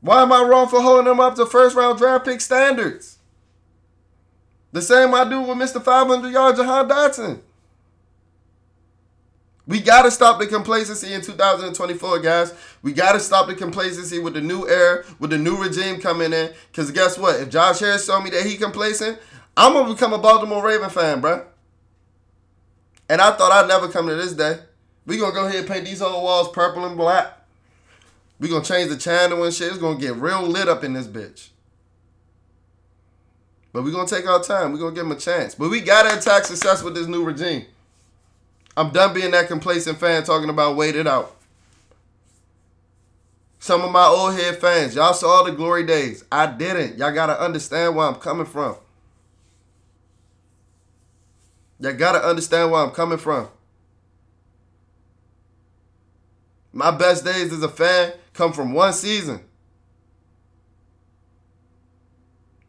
Why 0.00 0.22
am 0.22 0.32
I 0.32 0.42
wrong 0.42 0.68
for 0.68 0.80
holding 0.80 1.10
him 1.10 1.18
up 1.18 1.34
to 1.36 1.46
first 1.46 1.74
round 1.74 1.98
draft 1.98 2.24
pick 2.24 2.40
standards? 2.40 3.18
The 4.74 4.82
same 4.82 5.14
I 5.14 5.22
do 5.22 5.40
with 5.40 5.56
Mr. 5.56 5.80
500 5.80 6.32
yard 6.32 6.56
Jahan 6.56 6.88
Dotson. 6.88 7.38
We 9.68 9.78
got 9.78 10.02
to 10.02 10.10
stop 10.10 10.40
the 10.40 10.48
complacency 10.48 11.12
in 11.12 11.20
2024, 11.20 12.18
guys. 12.18 12.52
We 12.82 12.92
got 12.92 13.12
to 13.12 13.20
stop 13.20 13.46
the 13.46 13.54
complacency 13.54 14.18
with 14.18 14.34
the 14.34 14.40
new 14.40 14.68
era, 14.68 15.04
with 15.20 15.30
the 15.30 15.38
new 15.38 15.62
regime 15.62 16.00
coming 16.00 16.32
in. 16.32 16.52
Because 16.72 16.90
guess 16.90 17.16
what? 17.16 17.38
If 17.38 17.50
Josh 17.50 17.78
Harris 17.78 18.04
told 18.04 18.24
me 18.24 18.30
that 18.30 18.44
he 18.44 18.56
complacent, 18.56 19.20
I'm 19.56 19.74
going 19.74 19.86
to 19.86 19.94
become 19.94 20.12
a 20.12 20.18
Baltimore 20.18 20.66
Raven 20.66 20.90
fan, 20.90 21.20
bro. 21.20 21.46
And 23.08 23.20
I 23.20 23.30
thought 23.30 23.52
I'd 23.52 23.68
never 23.68 23.86
come 23.86 24.08
to 24.08 24.16
this 24.16 24.32
day. 24.32 24.58
we 25.06 25.18
going 25.18 25.30
to 25.30 25.36
go 25.36 25.46
ahead 25.46 25.60
and 25.60 25.68
paint 25.68 25.84
these 25.84 26.02
old 26.02 26.20
walls 26.20 26.50
purple 26.50 26.84
and 26.84 26.96
black. 26.96 27.32
we 28.40 28.48
going 28.48 28.64
to 28.64 28.68
change 28.68 28.90
the 28.90 28.96
channel 28.96 29.44
and 29.44 29.54
shit. 29.54 29.68
It's 29.68 29.78
going 29.78 30.00
to 30.00 30.04
get 30.04 30.16
real 30.16 30.42
lit 30.42 30.68
up 30.68 30.82
in 30.82 30.94
this 30.94 31.06
bitch. 31.06 31.50
But 33.74 33.82
we're 33.82 33.90
to 34.06 34.14
take 34.14 34.28
our 34.28 34.40
time. 34.40 34.72
We're 34.72 34.78
to 34.78 34.94
give 34.94 35.08
them 35.08 35.16
a 35.16 35.20
chance. 35.20 35.56
But 35.56 35.68
we 35.68 35.80
got 35.80 36.08
to 36.08 36.16
attack 36.16 36.44
success 36.44 36.80
with 36.84 36.94
this 36.94 37.08
new 37.08 37.24
regime. 37.24 37.66
I'm 38.76 38.90
done 38.90 39.12
being 39.12 39.32
that 39.32 39.48
complacent 39.48 39.98
fan 39.98 40.22
talking 40.22 40.48
about 40.48 40.76
wait 40.76 40.94
it 40.94 41.08
out. 41.08 41.34
Some 43.58 43.82
of 43.82 43.90
my 43.90 44.06
old 44.06 44.34
head 44.34 44.58
fans, 44.58 44.94
y'all 44.94 45.12
saw 45.12 45.42
the 45.42 45.50
glory 45.50 45.84
days. 45.84 46.24
I 46.30 46.46
didn't. 46.46 46.98
Y'all 46.98 47.12
gotta 47.12 47.38
understand 47.40 47.96
where 47.96 48.06
I'm 48.06 48.14
coming 48.14 48.46
from. 48.46 48.76
Y'all 51.80 51.94
gotta 51.94 52.24
understand 52.24 52.70
where 52.70 52.80
I'm 52.80 52.92
coming 52.92 53.18
from. 53.18 53.48
My 56.72 56.92
best 56.92 57.24
days 57.24 57.52
as 57.52 57.62
a 57.64 57.68
fan 57.68 58.12
come 58.34 58.52
from 58.52 58.72
one 58.72 58.92
season. 58.92 59.40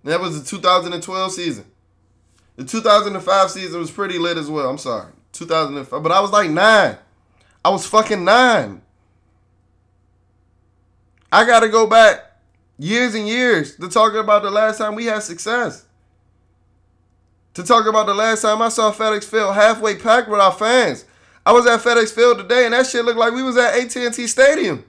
That 0.06 0.22
was 0.22 0.42
the 0.42 0.48
2012 0.48 1.32
season. 1.32 1.66
The 2.56 2.64
2005 2.64 3.52
season 3.52 3.80
was 3.80 3.92
pretty 3.92 4.18
lit 4.18 4.38
as 4.38 4.50
well. 4.50 4.70
I'm 4.70 4.78
sorry. 4.78 5.12
2005. 5.34 6.02
But 6.02 6.12
I 6.12 6.22
was 6.22 6.32
like 6.32 6.50
nine. 6.50 6.98
I 7.64 7.70
was 7.70 7.86
fucking 7.88 8.24
nine. 8.24 8.82
I 11.32 11.46
got 11.46 11.62
to 11.62 11.70
go 11.70 11.88
back 11.88 12.20
years 12.78 13.16
and 13.16 13.28
years 13.28 13.76
to 13.78 13.90
talk 13.90 14.14
about 14.14 14.44
the 14.44 14.52
last 14.52 14.78
time 14.78 14.96
we 14.96 15.06
had 15.06 15.24
success. 15.24 15.86
To 17.56 17.64
talk 17.64 17.88
about 17.88 18.06
the 18.06 18.14
last 18.14 18.42
time 18.42 18.62
I 18.62 18.70
saw 18.70 18.92
FedEx 18.92 19.24
Field 19.26 19.56
halfway 19.56 19.96
packed 19.96 20.30
with 20.30 20.40
our 20.40 20.52
fans. 20.52 21.06
I 21.46 21.52
was 21.52 21.66
at 21.66 21.80
FedEx 21.80 22.14
Field 22.14 22.38
today, 22.38 22.66
and 22.66 22.74
that 22.74 22.88
shit 22.88 23.06
looked 23.06 23.20
like 23.20 23.34
we 23.34 23.44
was 23.44 23.58
at 23.58 23.76
AT&T 23.76 24.28
Stadium. 24.28 24.84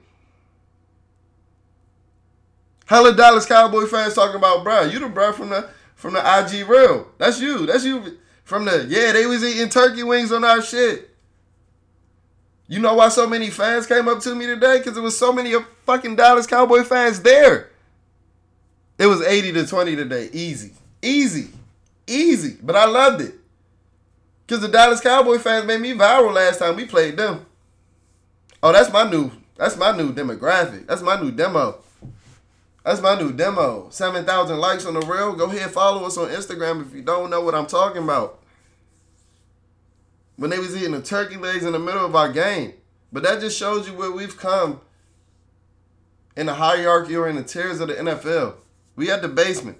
Hella 2.87 3.15
Dallas 3.15 3.47
Cowboy 3.47 3.87
fans 3.87 4.15
talking 4.15 4.37
about, 4.37 4.65
bro, 4.65 4.83
you 4.83 4.99
the 4.99 5.09
bro 5.09 5.33
from 5.33 5.51
the 5.51 5.69
from 5.97 6.15
the 6.15 6.21
IG 6.21 6.69
real. 6.69 7.09
That's 7.19 7.41
you. 7.41 7.67
That's 7.67 7.85
you 7.85 8.19
from 8.45 8.65
the 8.65 8.87
yeah, 8.89 9.13
they 9.13 9.27
was 9.27 9.45
eating 9.45 9.69
turkey 9.69 10.03
wings 10.03 10.33
on 10.33 10.45
our 10.45 10.63
shit. 10.63 11.11
You 12.69 12.81
know 12.81 12.95
why 12.95 13.09
so 13.09 13.29
many 13.29 13.51
fans 13.51 13.87
came 13.87 14.09
up 14.09 14.21
to 14.21 14.35
me 14.35 14.47
today? 14.47 14.79
Because 14.79 14.95
there 14.95 15.03
was 15.03 15.17
so 15.17 15.33
many 15.33 15.55
fucking 15.85 16.17
Dallas 16.17 16.47
Cowboy 16.47 16.83
fans 16.83 17.21
there. 17.21 17.71
It 18.99 19.07
was 19.07 19.21
80 19.23 19.53
to 19.53 19.67
20 19.67 19.95
today. 19.95 20.31
Easy. 20.33 20.73
Easy. 21.03 21.51
Easy. 22.07 22.57
But 22.63 22.75
I 22.77 22.87
loved 22.87 23.21
it. 23.21 23.35
Because 24.47 24.63
the 24.63 24.69
Dallas 24.69 25.01
Cowboy 25.01 25.39
fans 25.39 25.67
made 25.67 25.81
me 25.81 25.93
viral 25.93 26.35
last 26.35 26.59
time 26.59 26.77
we 26.77 26.87
played 26.87 27.17
them. 27.17 27.47
Oh, 28.63 28.73
that's 28.73 28.93
my 28.93 29.09
new, 29.09 29.31
that's 29.57 29.77
my 29.77 29.97
new 29.97 30.13
demographic. 30.13 30.87
That's 30.87 31.03
my 31.03 31.21
new 31.21 31.31
demo. 31.31 31.79
That's 32.87 33.03
my 33.03 33.19
new 33.19 33.33
demo. 33.33 33.89
7,000 33.91 34.59
likes 34.59 34.87
on 34.87 34.95
the 34.95 35.01
reel. 35.01 35.33
Go 35.33 35.47
ahead 35.47 35.73
follow 35.73 36.05
us 36.05 36.17
on 36.17 36.29
Instagram 36.29 36.87
if 36.87 36.95
you 36.95 37.03
don't 37.03 37.31
know 37.31 37.41
what 37.41 37.53
I'm 37.53 37.67
talking 37.67 38.05
about. 38.05 38.39
When 40.37 40.51
they 40.51 40.61
was 40.61 40.77
eating 40.77 40.93
the 40.93 41.03
turkey 41.03 41.37
legs 41.37 41.65
in 41.65 41.73
the 41.73 41.81
middle 41.81 42.07
of 42.07 42.15
our 42.15 42.31
game. 42.31 42.75
But 43.13 43.25
that 43.25 43.41
just 43.41 43.59
shows 43.59 43.89
you 43.89 43.95
where 43.95 44.13
we've 44.13 44.37
come 44.37 44.81
in 46.37 46.47
the 46.47 46.55
hierarchy 46.55 47.17
or 47.17 47.29
in 47.29 47.35
the 47.35 47.43
tiers 47.43 47.81
of 47.81 47.89
the 47.89 47.95
NFL. 47.95 48.55
We 48.95 49.11
at 49.11 49.21
the 49.21 49.29
basement. 49.29 49.79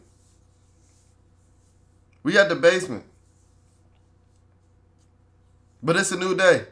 We 2.25 2.37
at 2.37 2.49
the 2.49 2.57
basement. 2.57 3.05
But 5.81 5.95
it's 5.95 6.11
a 6.11 6.19
new 6.19 6.37
day. 6.37 6.65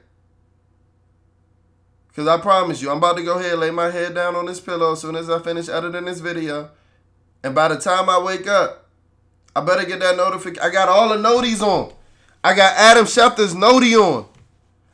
Because 2.14 2.28
I 2.28 2.40
promise 2.40 2.80
you, 2.80 2.90
I'm 2.90 2.98
about 2.98 3.16
to 3.16 3.24
go 3.24 3.38
ahead 3.40 3.52
and 3.52 3.60
lay 3.60 3.72
my 3.72 3.90
head 3.90 4.14
down 4.14 4.36
on 4.36 4.46
this 4.46 4.60
pillow 4.60 4.92
as 4.92 5.00
soon 5.00 5.16
as 5.16 5.28
I 5.28 5.40
finish 5.40 5.68
editing 5.68 6.04
this 6.04 6.20
video. 6.20 6.70
And 7.42 7.56
by 7.56 7.66
the 7.66 7.76
time 7.76 8.08
I 8.08 8.22
wake 8.22 8.46
up, 8.46 8.86
I 9.56 9.60
better 9.60 9.84
get 9.84 9.98
that 9.98 10.16
notification. 10.16 10.62
I 10.62 10.70
got 10.70 10.88
all 10.88 11.08
the 11.08 11.16
noties 11.16 11.60
on. 11.60 11.92
I 12.44 12.54
got 12.54 12.76
Adam 12.76 13.04
Schefter's 13.06 13.54
noti 13.54 13.96
on. 13.96 14.26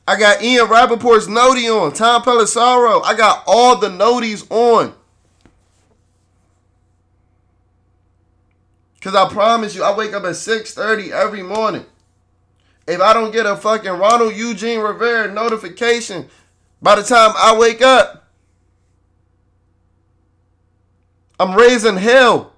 I 0.08 0.18
got 0.18 0.42
Ian 0.42 0.66
Rapoport's 0.66 1.28
noti 1.28 1.68
on. 1.68 1.92
Tom 1.92 2.22
Pelissero. 2.22 3.02
I 3.04 3.14
got 3.14 3.44
all 3.46 3.76
the 3.76 3.88
noties 3.88 4.50
on. 4.50 4.94
Because 8.94 9.14
I 9.14 9.28
promise 9.30 9.74
you, 9.74 9.82
I 9.82 9.94
wake 9.94 10.14
up 10.14 10.24
at 10.24 10.30
6.30 10.30 11.10
every 11.10 11.42
morning. 11.42 11.84
If 12.86 13.00
I 13.00 13.12
don't 13.12 13.30
get 13.30 13.46
a 13.46 13.56
fucking 13.56 13.92
Ronald 13.92 14.34
Eugene 14.34 14.80
Rivera 14.80 15.30
notification 15.32 16.28
by 16.82 16.96
the 16.96 17.02
time 17.02 17.32
I 17.36 17.56
wake 17.58 17.82
up, 17.82 18.28
I'm 21.38 21.54
raising 21.54 21.96
hell. 21.96 22.52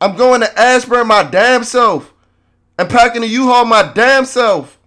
I'm 0.00 0.16
going 0.16 0.40
to 0.40 0.58
Ashburn 0.58 1.06
my 1.06 1.22
damn 1.22 1.64
self 1.64 2.12
and 2.78 2.88
packing 2.88 3.22
a 3.22 3.26
U-Haul 3.26 3.66
my 3.66 3.90
damn 3.94 4.24
self. 4.24 4.78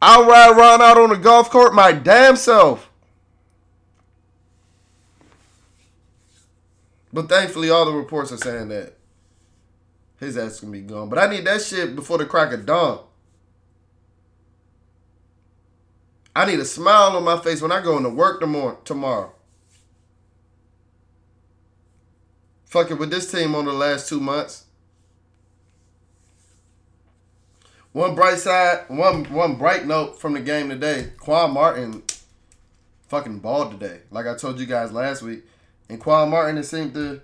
I'll 0.00 0.26
ride 0.26 0.56
around 0.56 0.82
out 0.82 0.98
on 0.98 1.10
the 1.10 1.16
golf 1.16 1.50
court 1.50 1.74
my 1.74 1.92
damn 1.92 2.36
self. 2.36 2.90
But 7.12 7.28
thankfully, 7.28 7.70
all 7.70 7.86
the 7.86 7.92
reports 7.92 8.32
are 8.32 8.36
saying 8.36 8.68
that 8.68 8.93
his 10.24 10.36
ass 10.36 10.60
gonna 10.60 10.72
be 10.72 10.80
gone. 10.80 11.08
But 11.08 11.18
I 11.18 11.26
need 11.26 11.44
that 11.46 11.62
shit 11.62 11.94
before 11.94 12.18
the 12.18 12.26
crack 12.26 12.52
of 12.52 12.66
dawn. 12.66 13.00
I 16.36 16.46
need 16.46 16.58
a 16.58 16.64
smile 16.64 17.16
on 17.16 17.24
my 17.24 17.38
face 17.38 17.62
when 17.62 17.70
I 17.70 17.80
go 17.80 17.96
into 17.96 18.08
work 18.08 18.40
tomorrow. 18.40 18.78
tomorrow. 18.84 19.32
Fucking 22.66 22.98
with 22.98 23.10
this 23.10 23.30
team 23.30 23.54
on 23.54 23.66
the 23.66 23.72
last 23.72 24.08
two 24.08 24.18
months. 24.18 24.64
One 27.92 28.16
bright 28.16 28.38
side, 28.38 28.86
one 28.88 29.26
one 29.26 29.54
bright 29.54 29.86
note 29.86 30.20
from 30.20 30.32
the 30.32 30.40
game 30.40 30.68
today. 30.68 31.12
Quan 31.18 31.52
Martin 31.52 32.02
fucking 33.06 33.38
balled 33.38 33.70
today. 33.70 34.00
Like 34.10 34.26
I 34.26 34.34
told 34.34 34.58
you 34.58 34.66
guys 34.66 34.90
last 34.90 35.22
week. 35.22 35.44
And 35.88 36.00
Quan 36.00 36.30
Martin 36.30 36.58
it 36.58 36.64
seemed 36.64 36.94
to 36.94 37.20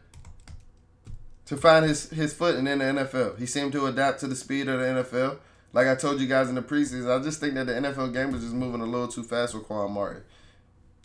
to 1.50 1.56
find 1.56 1.84
his, 1.84 2.08
his 2.10 2.32
footing 2.32 2.68
in 2.68 2.78
the 2.78 2.84
NFL. 2.84 3.36
He 3.36 3.44
seemed 3.44 3.72
to 3.72 3.86
adapt 3.86 4.20
to 4.20 4.28
the 4.28 4.36
speed 4.36 4.68
of 4.68 4.78
the 4.78 4.86
NFL. 4.86 5.38
Like 5.72 5.88
I 5.88 5.96
told 5.96 6.20
you 6.20 6.28
guys 6.28 6.48
in 6.48 6.54
the 6.54 6.62
preseason, 6.62 7.10
I 7.10 7.20
just 7.20 7.40
think 7.40 7.54
that 7.54 7.66
the 7.66 7.72
NFL 7.72 8.12
game 8.12 8.30
was 8.30 8.42
just 8.42 8.54
moving 8.54 8.80
a 8.80 8.86
little 8.86 9.08
too 9.08 9.24
fast 9.24 9.54
for 9.54 9.58
Quan 9.58 9.90
Martin. 9.90 10.22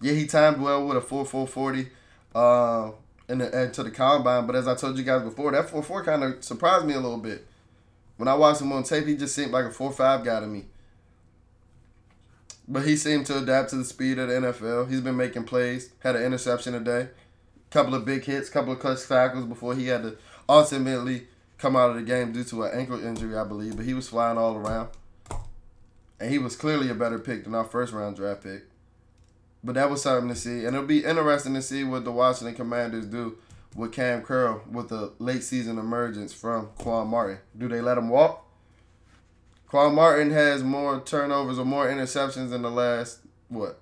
Yeah, 0.02 0.14
he 0.14 0.28
timed 0.28 0.62
well 0.62 0.86
with 0.86 0.98
a 0.98 1.02
4 1.02 1.26
4 1.26 1.48
40 1.48 1.88
uh, 2.36 2.38
uh, 2.38 2.92
to 3.28 3.84
the 3.84 3.90
combine, 3.90 4.46
but 4.46 4.56
as 4.56 4.68
I 4.68 4.76
told 4.76 5.00
you 5.00 5.04
guys 5.04 5.24
before, 5.24 5.52
that 5.52 5.68
4 5.68 5.82
4 5.82 6.04
kind 6.04 6.24
of 6.24 6.44
surprised 6.44 6.86
me 6.86 6.94
a 6.94 7.00
little 7.00 7.18
bit. 7.18 7.48
When 8.18 8.28
I 8.28 8.36
watched 8.36 8.62
him 8.62 8.72
on 8.72 8.84
tape, 8.84 9.08
he 9.08 9.18
just 9.18 9.34
seemed 9.34 9.52
like 9.52 9.66
a 9.66 9.72
4 9.72 9.92
5 9.94 10.24
guy 10.24 10.42
to 10.42 10.46
me. 10.46 10.66
But 12.68 12.86
he 12.86 12.96
seemed 12.98 13.26
to 13.28 13.40
adapt 13.40 13.72
to 13.72 13.78
the 13.78 13.84
speed 13.84 14.20
of 14.20 14.28
the 14.28 14.36
NFL. 14.36 14.92
He's 14.92 15.02
been 15.02 15.18
making 15.18 15.46
plays, 15.46 15.90
had 16.02 16.16
an 16.16 16.22
interception 16.22 16.74
today, 16.74 17.10
couple 17.72 17.96
of 17.96 18.06
big 18.06 18.24
hits, 18.26 18.50
couple 18.50 18.74
of 18.74 18.80
clutch 18.80 19.08
tackles 19.08 19.46
before 19.46 19.74
he 19.74 19.88
had 19.88 20.04
to 20.04 20.18
ultimately 20.48 21.28
come 21.58 21.76
out 21.76 21.90
of 21.90 21.96
the 21.96 22.02
game 22.02 22.32
due 22.32 22.44
to 22.46 22.64
an 22.64 22.78
ankle 22.78 23.04
injury, 23.04 23.38
I 23.38 23.44
believe. 23.44 23.78
But 23.78 23.86
he 23.86 23.94
was 23.94 24.10
flying 24.10 24.38
all 24.38 24.56
around. 24.56 24.90
And 26.20 26.32
he 26.32 26.38
was 26.38 26.56
clearly 26.56 26.90
a 26.90 26.96
better 26.96 27.20
pick 27.20 27.44
than 27.44 27.56
our 27.56 27.64
first 27.64 27.94
round 27.94 28.16
draft 28.16 28.44
pick. 28.44 28.64
But 29.64 29.76
that 29.76 29.90
was 29.90 30.04
something 30.04 30.30
to 30.30 30.36
see, 30.36 30.66
and 30.66 30.76
it'll 30.76 30.86
be 30.86 31.04
interesting 31.04 31.56
to 31.56 31.62
see 31.62 31.84
what 31.84 32.06
the 32.06 32.12
Washington 32.12 32.56
Commanders 32.56 33.08
do 33.08 33.40
with 33.76 33.92
Kam 33.92 34.22
Curl 34.22 34.62
with 34.72 34.90
the 34.90 35.14
late 35.18 35.44
season 35.44 35.80
emergence 35.80 36.34
from 36.34 36.70
Quan 36.78 37.08
Martin. 37.08 37.40
Do 37.58 37.68
they 37.68 37.82
let 37.82 37.98
him 37.98 38.10
walk? 38.10 38.46
Quan 39.68 39.96
Martin 39.96 40.30
has 40.32 40.64
more 40.64 41.02
turnovers 41.02 41.58
or 41.58 41.66
more 41.66 41.88
interceptions 41.88 42.54
in 42.54 42.62
the 42.62 42.70
last 42.70 43.22
what 43.50 43.80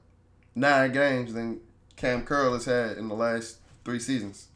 nine 0.56 0.94
games 0.94 1.34
than 1.34 1.60
Kam 1.98 2.24
Curl 2.24 2.54
has 2.54 2.66
had 2.66 2.98
in 2.98 3.10
the 3.10 3.16
last 3.16 3.58
three 3.84 4.00
seasons. 4.00 4.48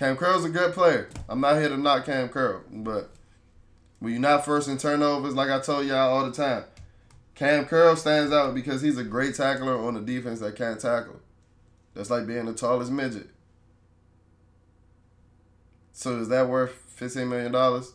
Kam 0.00 0.16
Curl's 0.16 0.46
a 0.46 0.48
good 0.48 0.72
player. 0.72 1.10
I'm 1.28 1.42
not 1.42 1.56
here 1.56 1.68
to 1.68 1.76
knock 1.76 2.06
Kam 2.06 2.30
Curl, 2.30 2.62
but 2.70 3.10
when 3.98 4.12
you're 4.12 4.20
not 4.22 4.46
first 4.46 4.66
in 4.66 4.78
turnovers, 4.78 5.34
like 5.34 5.50
I 5.50 5.60
told 5.60 5.86
y'all 5.86 6.10
all 6.10 6.24
the 6.24 6.32
time, 6.32 6.64
Kam 7.34 7.66
Curl 7.66 7.96
stands 7.96 8.32
out 8.32 8.54
because 8.54 8.80
he's 8.80 8.96
a 8.96 9.04
great 9.04 9.34
tackler 9.34 9.76
on 9.76 9.98
a 9.98 10.00
defense 10.00 10.40
that 10.40 10.56
can't 10.56 10.80
tackle. 10.80 11.20
That's 11.92 12.08
like 12.08 12.26
being 12.26 12.46
the 12.46 12.54
tallest 12.54 12.90
midget. 12.90 13.28
So 15.92 16.18
is 16.18 16.30
that 16.30 16.48
worth 16.48 16.72
fifteen 16.72 17.28
million 17.28 17.52
dollars? 17.52 17.92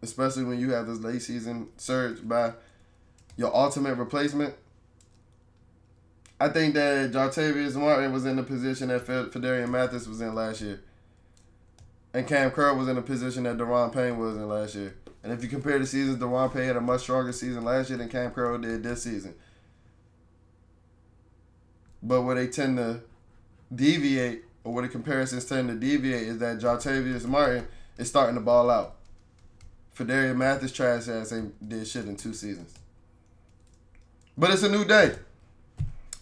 Especially 0.00 0.44
when 0.44 0.60
you 0.60 0.70
have 0.70 0.86
this 0.86 1.00
late 1.00 1.22
season 1.22 1.70
surge 1.76 2.18
by 2.22 2.52
your 3.36 3.52
ultimate 3.52 3.96
replacement. 3.96 4.54
I 6.38 6.50
think 6.50 6.74
that 6.74 7.10
Jartavius 7.10 7.74
Martin 7.74 8.12
was 8.12 8.26
in 8.26 8.36
the 8.36 8.44
position 8.44 8.90
that 8.90 9.04
Phidarian 9.04 9.70
Mathis 9.70 10.06
was 10.06 10.20
in 10.20 10.36
last 10.36 10.60
year. 10.60 10.80
And 12.14 12.26
Kam 12.26 12.50
Curl 12.50 12.76
was 12.76 12.88
in 12.88 12.98
a 12.98 13.02
position 13.02 13.44
that 13.44 13.56
Daron 13.56 13.92
Payne 13.92 14.18
was 14.18 14.36
in 14.36 14.46
last 14.48 14.74
year. 14.74 14.94
And 15.22 15.32
if 15.32 15.42
you 15.42 15.48
compare 15.48 15.78
the 15.78 15.86
seasons, 15.86 16.18
Daron 16.18 16.52
Payne 16.52 16.64
had 16.66 16.76
a 16.76 16.80
much 16.80 17.02
stronger 17.02 17.32
season 17.32 17.64
last 17.64 17.88
year 17.88 17.98
than 17.98 18.08
Kam 18.08 18.30
Curl 18.32 18.58
did 18.58 18.82
this 18.82 19.02
season. 19.04 19.34
But 22.02 22.22
where 22.22 22.34
they 22.34 22.48
tend 22.48 22.76
to 22.78 23.00
deviate, 23.74 24.42
or 24.64 24.74
where 24.74 24.82
the 24.82 24.88
comparisons 24.88 25.44
tend 25.44 25.68
to 25.68 25.74
deviate, 25.74 26.26
is 26.26 26.38
that 26.38 26.58
Jartavius 26.58 27.26
Martin 27.26 27.66
is 27.96 28.08
starting 28.08 28.34
to 28.34 28.40
ball 28.40 28.68
out. 28.70 28.96
Phidarian 29.96 30.36
Mathis 30.36 30.72
trash 30.72 31.08
ass 31.08 31.32
ain't 31.32 31.68
did 31.68 31.86
shit 31.86 32.06
in 32.06 32.16
two 32.16 32.34
seasons. 32.34 32.74
But 34.36 34.50
it's 34.50 34.62
a 34.62 34.68
new 34.68 34.84
day. 34.84 35.14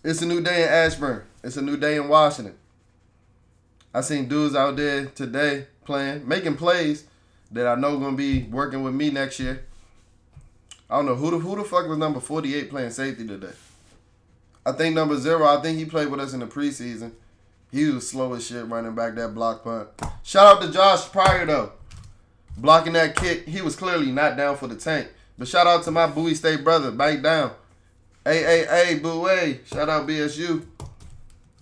It's 0.04 0.22
a 0.22 0.26
new 0.26 0.40
day 0.40 0.64
in 0.64 0.68
Ashburn. 0.68 1.24
It's 1.42 1.56
a 1.56 1.62
new 1.62 1.76
day 1.76 1.96
in 1.96 2.08
Washington. 2.08 2.56
I 3.94 4.02
seen 4.02 4.28
dudes 4.28 4.54
out 4.54 4.76
there 4.76 5.06
today 5.06 5.66
playing, 5.84 6.26
making 6.26 6.56
plays 6.56 7.04
that 7.50 7.66
I 7.66 7.74
know 7.74 7.98
gonna 7.98 8.16
be 8.16 8.44
working 8.44 8.82
with 8.82 8.94
me 8.94 9.10
next 9.10 9.40
year. 9.40 9.64
I 10.88 10.96
don't 10.96 11.06
know 11.06 11.14
who 11.14 11.30
the 11.30 11.38
who 11.38 11.56
the 11.56 11.64
fuck 11.64 11.88
was 11.88 11.98
number 11.98 12.20
forty 12.20 12.54
eight 12.54 12.70
playing 12.70 12.90
safety 12.90 13.26
today. 13.26 13.52
I 14.64 14.72
think 14.72 14.94
number 14.94 15.16
zero. 15.16 15.46
I 15.46 15.60
think 15.60 15.78
he 15.78 15.84
played 15.84 16.08
with 16.08 16.20
us 16.20 16.32
in 16.32 16.40
the 16.40 16.46
preseason. 16.46 17.12
He 17.70 17.86
was 17.86 18.08
slow 18.08 18.34
as 18.34 18.46
shit 18.46 18.66
running 18.66 18.94
back 18.94 19.14
that 19.14 19.34
block 19.34 19.64
punt. 19.64 19.88
Shout 20.22 20.56
out 20.56 20.62
to 20.62 20.72
Josh 20.72 21.10
Pryor 21.10 21.46
though, 21.46 21.72
blocking 22.56 22.92
that 22.94 23.16
kick. 23.16 23.46
He 23.46 23.62
was 23.62 23.76
clearly 23.76 24.10
not 24.10 24.36
down 24.36 24.56
for 24.56 24.66
the 24.66 24.76
tank. 24.76 25.08
But 25.38 25.48
shout 25.48 25.66
out 25.66 25.84
to 25.84 25.90
my 25.90 26.06
Bowie 26.06 26.34
State 26.34 26.62
brother, 26.62 26.90
bank 26.90 27.22
down. 27.22 27.52
Hey, 28.24 28.42
hey, 28.42 28.66
hey, 28.68 28.98
Bowie. 28.98 29.60
Shout 29.64 29.88
out 29.88 30.06
BSU. 30.06 30.66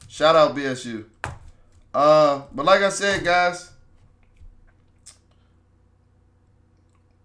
Shout 0.09 0.35
out 0.35 0.57
BSU. 0.57 1.05
Uh, 1.95 2.43
but 2.53 2.65
like 2.67 2.83
I 2.83 2.89
said, 2.89 3.23
guys, 3.23 3.71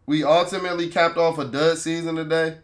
we 0.06 0.24
ultimately 0.24 0.90
capped 0.90 1.18
off 1.18 1.38
a 1.38 1.46
dud 1.46 1.78
season 1.78 2.16
today, 2.16 2.58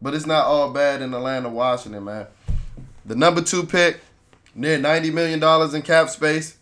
but 0.00 0.14
it's 0.14 0.26
not 0.26 0.46
all 0.46 0.72
bad 0.72 1.02
in 1.02 1.12
Atlanta, 1.12 1.48
Washington, 1.48 2.04
man. 2.04 2.26
The 3.04 3.14
number 3.14 3.42
two 3.42 3.64
pick, 3.64 4.00
near 4.54 4.78
$90 4.78 5.12
million 5.12 5.74
in 5.74 5.82
cap 5.82 6.08
space. 6.08 6.56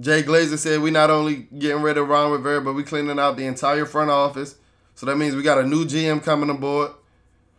Jay 0.00 0.22
Glazer 0.22 0.58
said 0.58 0.80
we 0.80 0.90
not 0.90 1.10
only 1.10 1.46
getting 1.56 1.82
rid 1.82 1.98
of 1.98 2.08
Ron 2.08 2.32
Rivera, 2.32 2.60
but 2.60 2.72
we 2.72 2.82
cleaning 2.82 3.18
out 3.18 3.36
the 3.36 3.46
entire 3.46 3.86
front 3.86 4.10
office. 4.10 4.56
So 4.94 5.06
that 5.06 5.16
means 5.16 5.34
we 5.34 5.42
got 5.42 5.58
a 5.58 5.66
new 5.66 5.84
GM 5.84 6.22
coming 6.22 6.50
aboard. 6.50 6.92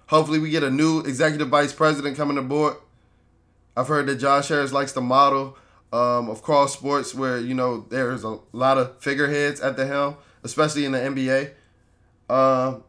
Hopefully 0.08 0.39
we 0.39 0.49
get 0.49 0.63
a 0.63 0.69
new 0.69 0.99
executive 1.01 1.47
vice 1.49 1.73
president 1.73 2.17
coming 2.17 2.38
aboard. 2.38 2.75
I've 3.75 3.88
heard 3.88 4.08
that 4.08 4.15
Josh 4.15 4.49
Harris 4.49 4.71
likes 4.71 4.91
the 4.91 5.01
model 5.01 5.58
um, 5.91 6.29
of 6.29 6.43
cross 6.43 6.73
sports 6.73 7.15
where, 7.15 7.39
you 7.39 7.53
know, 7.53 7.86
there's 7.89 8.23
a 8.23 8.39
lot 8.51 8.77
of 8.77 8.99
figureheads 8.99 9.62
at 9.62 9.77
the 9.77 9.88
helm 9.88 10.17
especially 10.43 10.86
in 10.86 10.91
the 10.91 10.99
NBA. 10.99 11.51
Uh, 12.29 12.79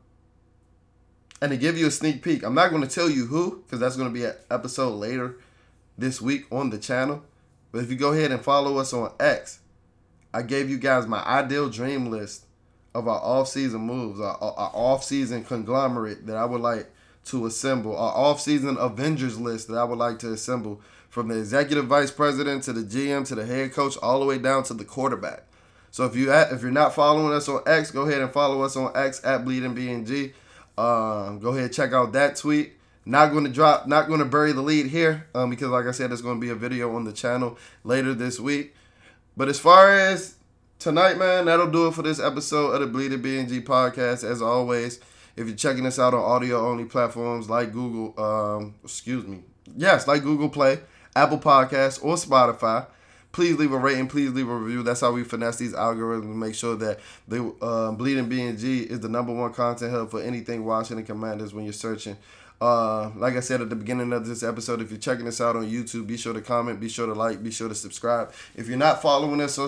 and 1.41 1.51
to 1.51 1.57
give 1.57 1.77
you 1.77 1.87
a 1.87 1.91
sneak 1.91 2.23
peek, 2.23 2.43
I'm 2.43 2.55
not 2.55 2.71
going 2.71 2.83
to 2.83 2.89
tell 2.89 3.11
you 3.11 3.27
who, 3.27 3.63
because 3.63 3.81
that's 3.81 3.97
going 3.97 4.09
to 4.09 4.15
be 4.15 4.25
an 4.25 4.35
episode 4.51 4.95
later 4.95 5.37
this 5.99 6.21
week 6.21 6.47
on 6.51 6.71
the 6.71 6.79
channel. 6.79 7.23
But 7.73 7.83
if 7.83 7.91
you 7.91 7.97
go 7.97 8.13
ahead 8.13 8.31
and 8.31 8.43
follow 8.43 8.79
us 8.79 8.93
on 8.93 9.13
X, 9.19 9.59
I 10.33 10.43
gave 10.43 10.71
you 10.71 10.79
guys 10.79 11.07
my 11.07 11.23
ideal 11.25 11.69
dream 11.69 12.11
list 12.11 12.47
of 12.95 13.09
our 13.09 13.21
off-season 13.21 13.81
moves, 13.81 14.21
our, 14.21 14.37
our 14.41 14.71
off-season 14.73 15.45
conglomerate 15.45 16.27
that 16.27 16.37
I 16.37 16.45
would 16.45 16.61
like 16.61 16.91
to 17.27 17.47
assemble, 17.47 17.97
our 17.97 18.15
off-season 18.15 18.77
Avengers 18.79 19.39
list 19.39 19.69
that 19.69 19.77
I 19.77 19.85
would 19.85 19.99
like 19.99 20.19
to 20.21 20.33
assemble 20.33 20.81
from 21.09 21.29
the 21.29 21.39
executive 21.39 21.87
vice 21.87 22.11
president 22.11 22.65
to 22.65 22.73
the 22.73 22.83
GM 22.83 23.27
to 23.29 23.35
the 23.35 23.47
head 23.47 23.73
coach 23.73 23.97
all 24.03 24.21
the 24.21 24.27
way 24.27 24.39
down 24.39 24.63
to 24.65 24.75
the 24.75 24.85
quarterback. 24.85 25.45
So 25.95 26.05
if 26.07 26.17
you 26.17 26.33
if 26.33 26.61
you're 26.61 26.73
not 26.73 26.93
following 26.93 27.33
us 27.33 27.49
on 27.49 27.63
X, 27.69 27.93
go 27.93 28.03
ahead 28.03 28.21
and 28.21 28.29
follow 28.33 28.63
us 28.63 28.75
on 28.77 28.91
X 28.97 29.25
at 29.25 29.45
Bleeding 29.45 29.77
BNG. 29.77 30.33
Um, 30.77 31.39
go 31.39 31.51
ahead 31.51 31.67
and 31.67 31.73
check 31.73 31.93
out 31.93 32.15
that 32.15 32.35
tweet. 32.35 32.73
Not 33.07 33.31
going 33.31 33.45
to 33.45 33.51
drop, 33.51 33.87
not 33.87 34.09
going 34.09 34.19
to 34.19 34.25
bury 34.25 34.51
the 34.51 34.61
lead 34.61 34.87
here 34.87 35.29
um, 35.37 35.51
because, 35.51 35.69
like 35.69 35.87
I 35.87 35.93
said, 35.93 36.11
there's 36.11 36.21
going 36.21 36.41
to 36.41 36.45
be 36.45 36.51
a 36.51 36.57
video 36.57 36.97
on 36.97 37.05
the 37.05 37.13
channel 37.13 37.57
later 37.85 38.13
this 38.13 38.41
week. 38.41 38.75
But 39.37 39.49
as 39.49 39.61
far 39.61 39.97
as 39.97 40.35
tonight, 40.81 41.17
man, 41.17 41.45
that'll 41.45 41.71
do 41.71 41.87
it 41.87 41.95
for 41.95 42.03
this 42.03 42.19
episode 42.19 42.73
of 42.73 42.81
the 42.81 42.89
Bleeding 42.89 43.23
BNG 43.23 43.63
podcast. 43.63 44.29
As 44.29 44.43
always, 44.43 44.99
if 45.37 45.47
you're 45.47 45.55
checking 45.55 45.87
us 45.87 46.01
out 46.01 46.13
on 46.13 46.19
audio 46.19 46.59
only 46.69 46.87
platforms 46.87 47.49
like 47.49 47.73
Google, 47.73 48.21
um, 48.21 48.75
excuse 48.83 49.25
me, 49.25 49.45
yes, 49.77 50.09
like 50.09 50.25
Google 50.25 50.49
Play, 50.49 50.81
Apple 51.15 51.39
Podcasts, 51.39 52.03
or 52.03 52.17
Spotify 52.17 52.85
please 53.35 53.59
leave 53.59 53.73
a 53.73 53.77
rating, 53.77 54.07
please 54.07 54.31
leave 54.31 54.49
a 54.49 54.57
review. 54.57 54.85
That's 54.85 55.01
how 55.01 55.11
we 55.11 55.25
finesse 55.25 55.57
these 55.57 55.75
algorithms 55.75 56.35
make 56.37 56.55
sure 56.55 56.77
that 56.77 57.01
the 57.27 57.53
uh, 57.61 57.91
Bleeding 57.91 58.31
BNG 58.31 58.87
is 58.87 59.01
the 59.01 59.09
number 59.09 59.35
one 59.35 59.53
content 59.53 59.91
hub 59.91 60.13
for 60.13 60.23
anything 60.23 60.65
Washington 60.65 61.05
Commanders 61.05 61.53
when 61.53 61.65
you're 61.65 61.73
searching. 61.73 62.17
Uh, 62.61 63.11
like 63.17 63.35
I 63.35 63.41
said 63.41 63.61
at 63.61 63.69
the 63.69 63.77
beginning 63.77 64.13
of 64.13 64.25
this 64.25 64.45
episode, 64.45 64.81
if 64.81 64.91
you're 64.91 65.01
checking 65.01 65.27
us 65.27 65.41
out 65.41 65.57
on 65.57 65.67
YouTube, 65.67 66.07
be 66.07 66.17
sure 66.17 66.33
to 66.33 66.41
comment, 66.41 66.81
be 66.81 66.89
sure 66.89 67.07
to 67.07 67.13
like, 67.13 67.43
be 67.43 67.51
sure 67.51 67.69
to 67.69 67.75
subscribe. 67.75 68.33
If 68.55 68.69
you're 68.69 68.79
not 68.79 69.03
following 69.03 69.41
us, 69.41 69.59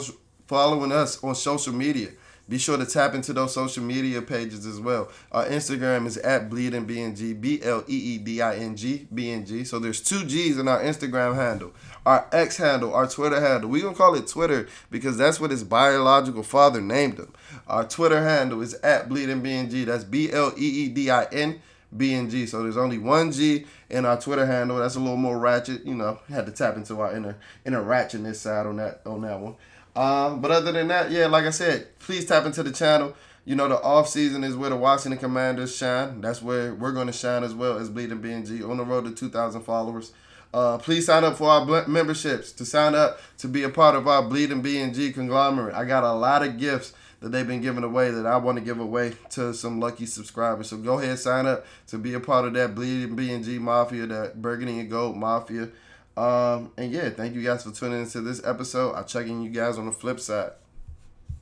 following 0.47 0.93
us 0.93 1.23
on 1.25 1.35
social 1.35 1.75
media, 1.75 2.11
be 2.49 2.59
sure 2.59 2.77
to 2.77 2.87
tap 2.87 3.15
into 3.15 3.33
those 3.33 3.53
social 3.53 3.83
media 3.83 4.23
pages 4.23 4.67
as 4.67 4.79
well. 4.79 5.11
Our 5.33 5.47
Instagram 5.47 6.07
is 6.07 6.17
at 6.19 6.49
Bleeding 6.49 6.87
BNG, 6.87 7.41
B 7.41 7.61
L 7.63 7.83
E 7.89 7.97
E 8.15 8.19
D 8.19 8.41
I 8.41 8.57
N 8.57 8.77
G, 8.77 9.09
B 9.13 9.31
N 9.31 9.45
G. 9.45 9.65
So 9.65 9.81
there's 9.81 10.01
two 10.01 10.25
G's 10.25 10.59
in 10.59 10.69
our 10.69 10.81
Instagram 10.81 11.35
handle. 11.35 11.73
Our 12.05 12.29
X 12.31 12.57
handle, 12.57 12.95
our 12.95 13.09
Twitter 13.09 13.41
handle. 13.41 13.69
We're 13.69 13.83
going 13.83 13.95
to 13.95 13.99
call 13.99 14.15
it 14.15 14.29
Twitter 14.29 14.69
because 14.91 15.19
that's 15.19 15.41
what 15.41 15.51
his 15.51 15.65
biological 15.65 16.45
father 16.45 16.81
named 16.81 17.19
him. 17.19 17.33
Our 17.67 17.87
Twitter 17.87 18.23
handle 18.23 18.63
is 18.63 18.75
at 18.75 19.09
Bleeding 19.09 19.43
BNG. 19.43 19.85
That's 19.85 20.05
B 20.05 20.31
L 20.31 20.53
E 20.57 20.85
E 20.85 20.89
D 20.89 21.11
I 21.11 21.25
N 21.25 21.61
B 21.97 22.15
N 22.15 22.31
G. 22.31 22.47
So 22.47 22.63
there's 22.63 22.77
only 22.77 22.99
one 22.99 23.33
G 23.33 23.67
in 23.91 24.05
our 24.05 24.21
Twitter 24.21 24.47
handle. 24.47 24.77
That's 24.77 24.95
a 24.95 25.01
little 25.01 25.17
more 25.17 25.37
ratchet. 25.37 25.85
You 25.85 25.95
know, 25.95 26.21
had 26.29 26.47
to 26.47 26.53
tap 26.53 26.77
into 26.77 27.01
our 27.01 27.13
inner 27.13 27.37
inner 27.65 27.83
ratchetness 27.83 28.37
side 28.37 28.67
on 28.67 28.77
that 28.77 29.01
on 29.05 29.23
that 29.23 29.41
one. 29.41 29.57
Um, 29.97 30.41
but 30.41 30.51
other 30.51 30.73
than 30.73 30.89
that, 30.89 31.11
yeah, 31.11 31.27
like 31.27 31.45
I 31.45 31.51
said, 31.51 31.99
please 31.99 32.27
tap 32.27 32.45
into 32.45 32.63
the 32.63 32.71
channel. 32.71 33.15
You 33.47 33.55
know, 33.55 33.69
the 33.69 33.81
off 33.81 34.09
season 34.09 34.45
is 34.45 34.57
where 34.57 34.71
the 34.71 34.77
Washington 34.77 35.19
Commanders 35.19 35.75
shine. 35.75 36.21
That's 36.21 36.43
where 36.43 36.75
we're 36.75 36.93
going 36.93 37.07
to 37.07 37.13
shine 37.13 37.45
as 37.45 37.55
well 37.55 37.79
as 37.79 37.89
Bleeding 37.89 38.21
BNG 38.21 38.69
on 38.69 38.77
the 38.77 38.85
road 38.85 39.05
to 39.05 39.13
2,000 39.13 39.63
followers. 39.63 40.13
Uh, 40.53 40.79
please 40.79 41.07
sign 41.07 41.25
up 41.25 41.37
for 41.37 41.49
our 41.49 41.87
memberships 41.87 42.53
to 42.53 42.65
sign 42.65 42.95
up 42.95 43.21
to 43.39 43.49
be 43.49 43.63
a 43.63 43.69
part 43.69 43.95
of 43.95 44.07
our 44.07 44.23
Bleeding 44.23 44.63
BNG 44.63 45.15
conglomerate. 45.15 45.75
I 45.75 45.85
got 45.85 46.05
a 46.05 46.13
lot 46.13 46.43
of 46.43 46.59
gifts 46.59 46.93
that 47.21 47.31
they've 47.31 47.47
been 47.47 47.63
giving 47.63 47.85
away 47.85 48.11
that 48.11 48.27
I 48.27 48.37
want 48.37 48.59
to 48.59 48.65
give 48.65 48.81
away 48.81 49.15
to 49.31 49.55
some 49.55 49.81
lucky 49.81 50.07
subscribers. 50.07 50.69
So 50.69 50.77
go 50.77 50.99
ahead, 50.99 51.19
sign 51.19 51.47
up 51.47 51.65
to 51.89 51.99
be 51.99 52.15
a 52.15 52.21
part 52.21 52.45
of 52.45 52.55
that 52.55 52.75
Bleeding 52.75 53.17
BNG 53.17 53.59
Mafia, 53.59 54.07
that 54.07 54.43
Burgundy 54.43 54.79
and 54.79 54.91
Gold 54.91 55.17
Mafia. 55.17 55.69
Um, 56.17 56.73
and 56.77 56.93
yeah, 56.93 57.11
thank 57.11 57.35
you 57.35 57.43
guys 57.43 57.65
for 57.65 57.73
tuning 57.73 58.01
into 58.01 58.21
this 58.21 58.45
episode. 58.45 58.93
I'll 58.93 59.05
check 59.05 59.27
in 59.27 59.43
you 59.43 59.51
guys 59.51 59.79
on 59.79 59.87
the 59.87 59.93
flip 59.93 60.21
side. 60.21 60.53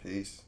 Peace. 0.02 0.43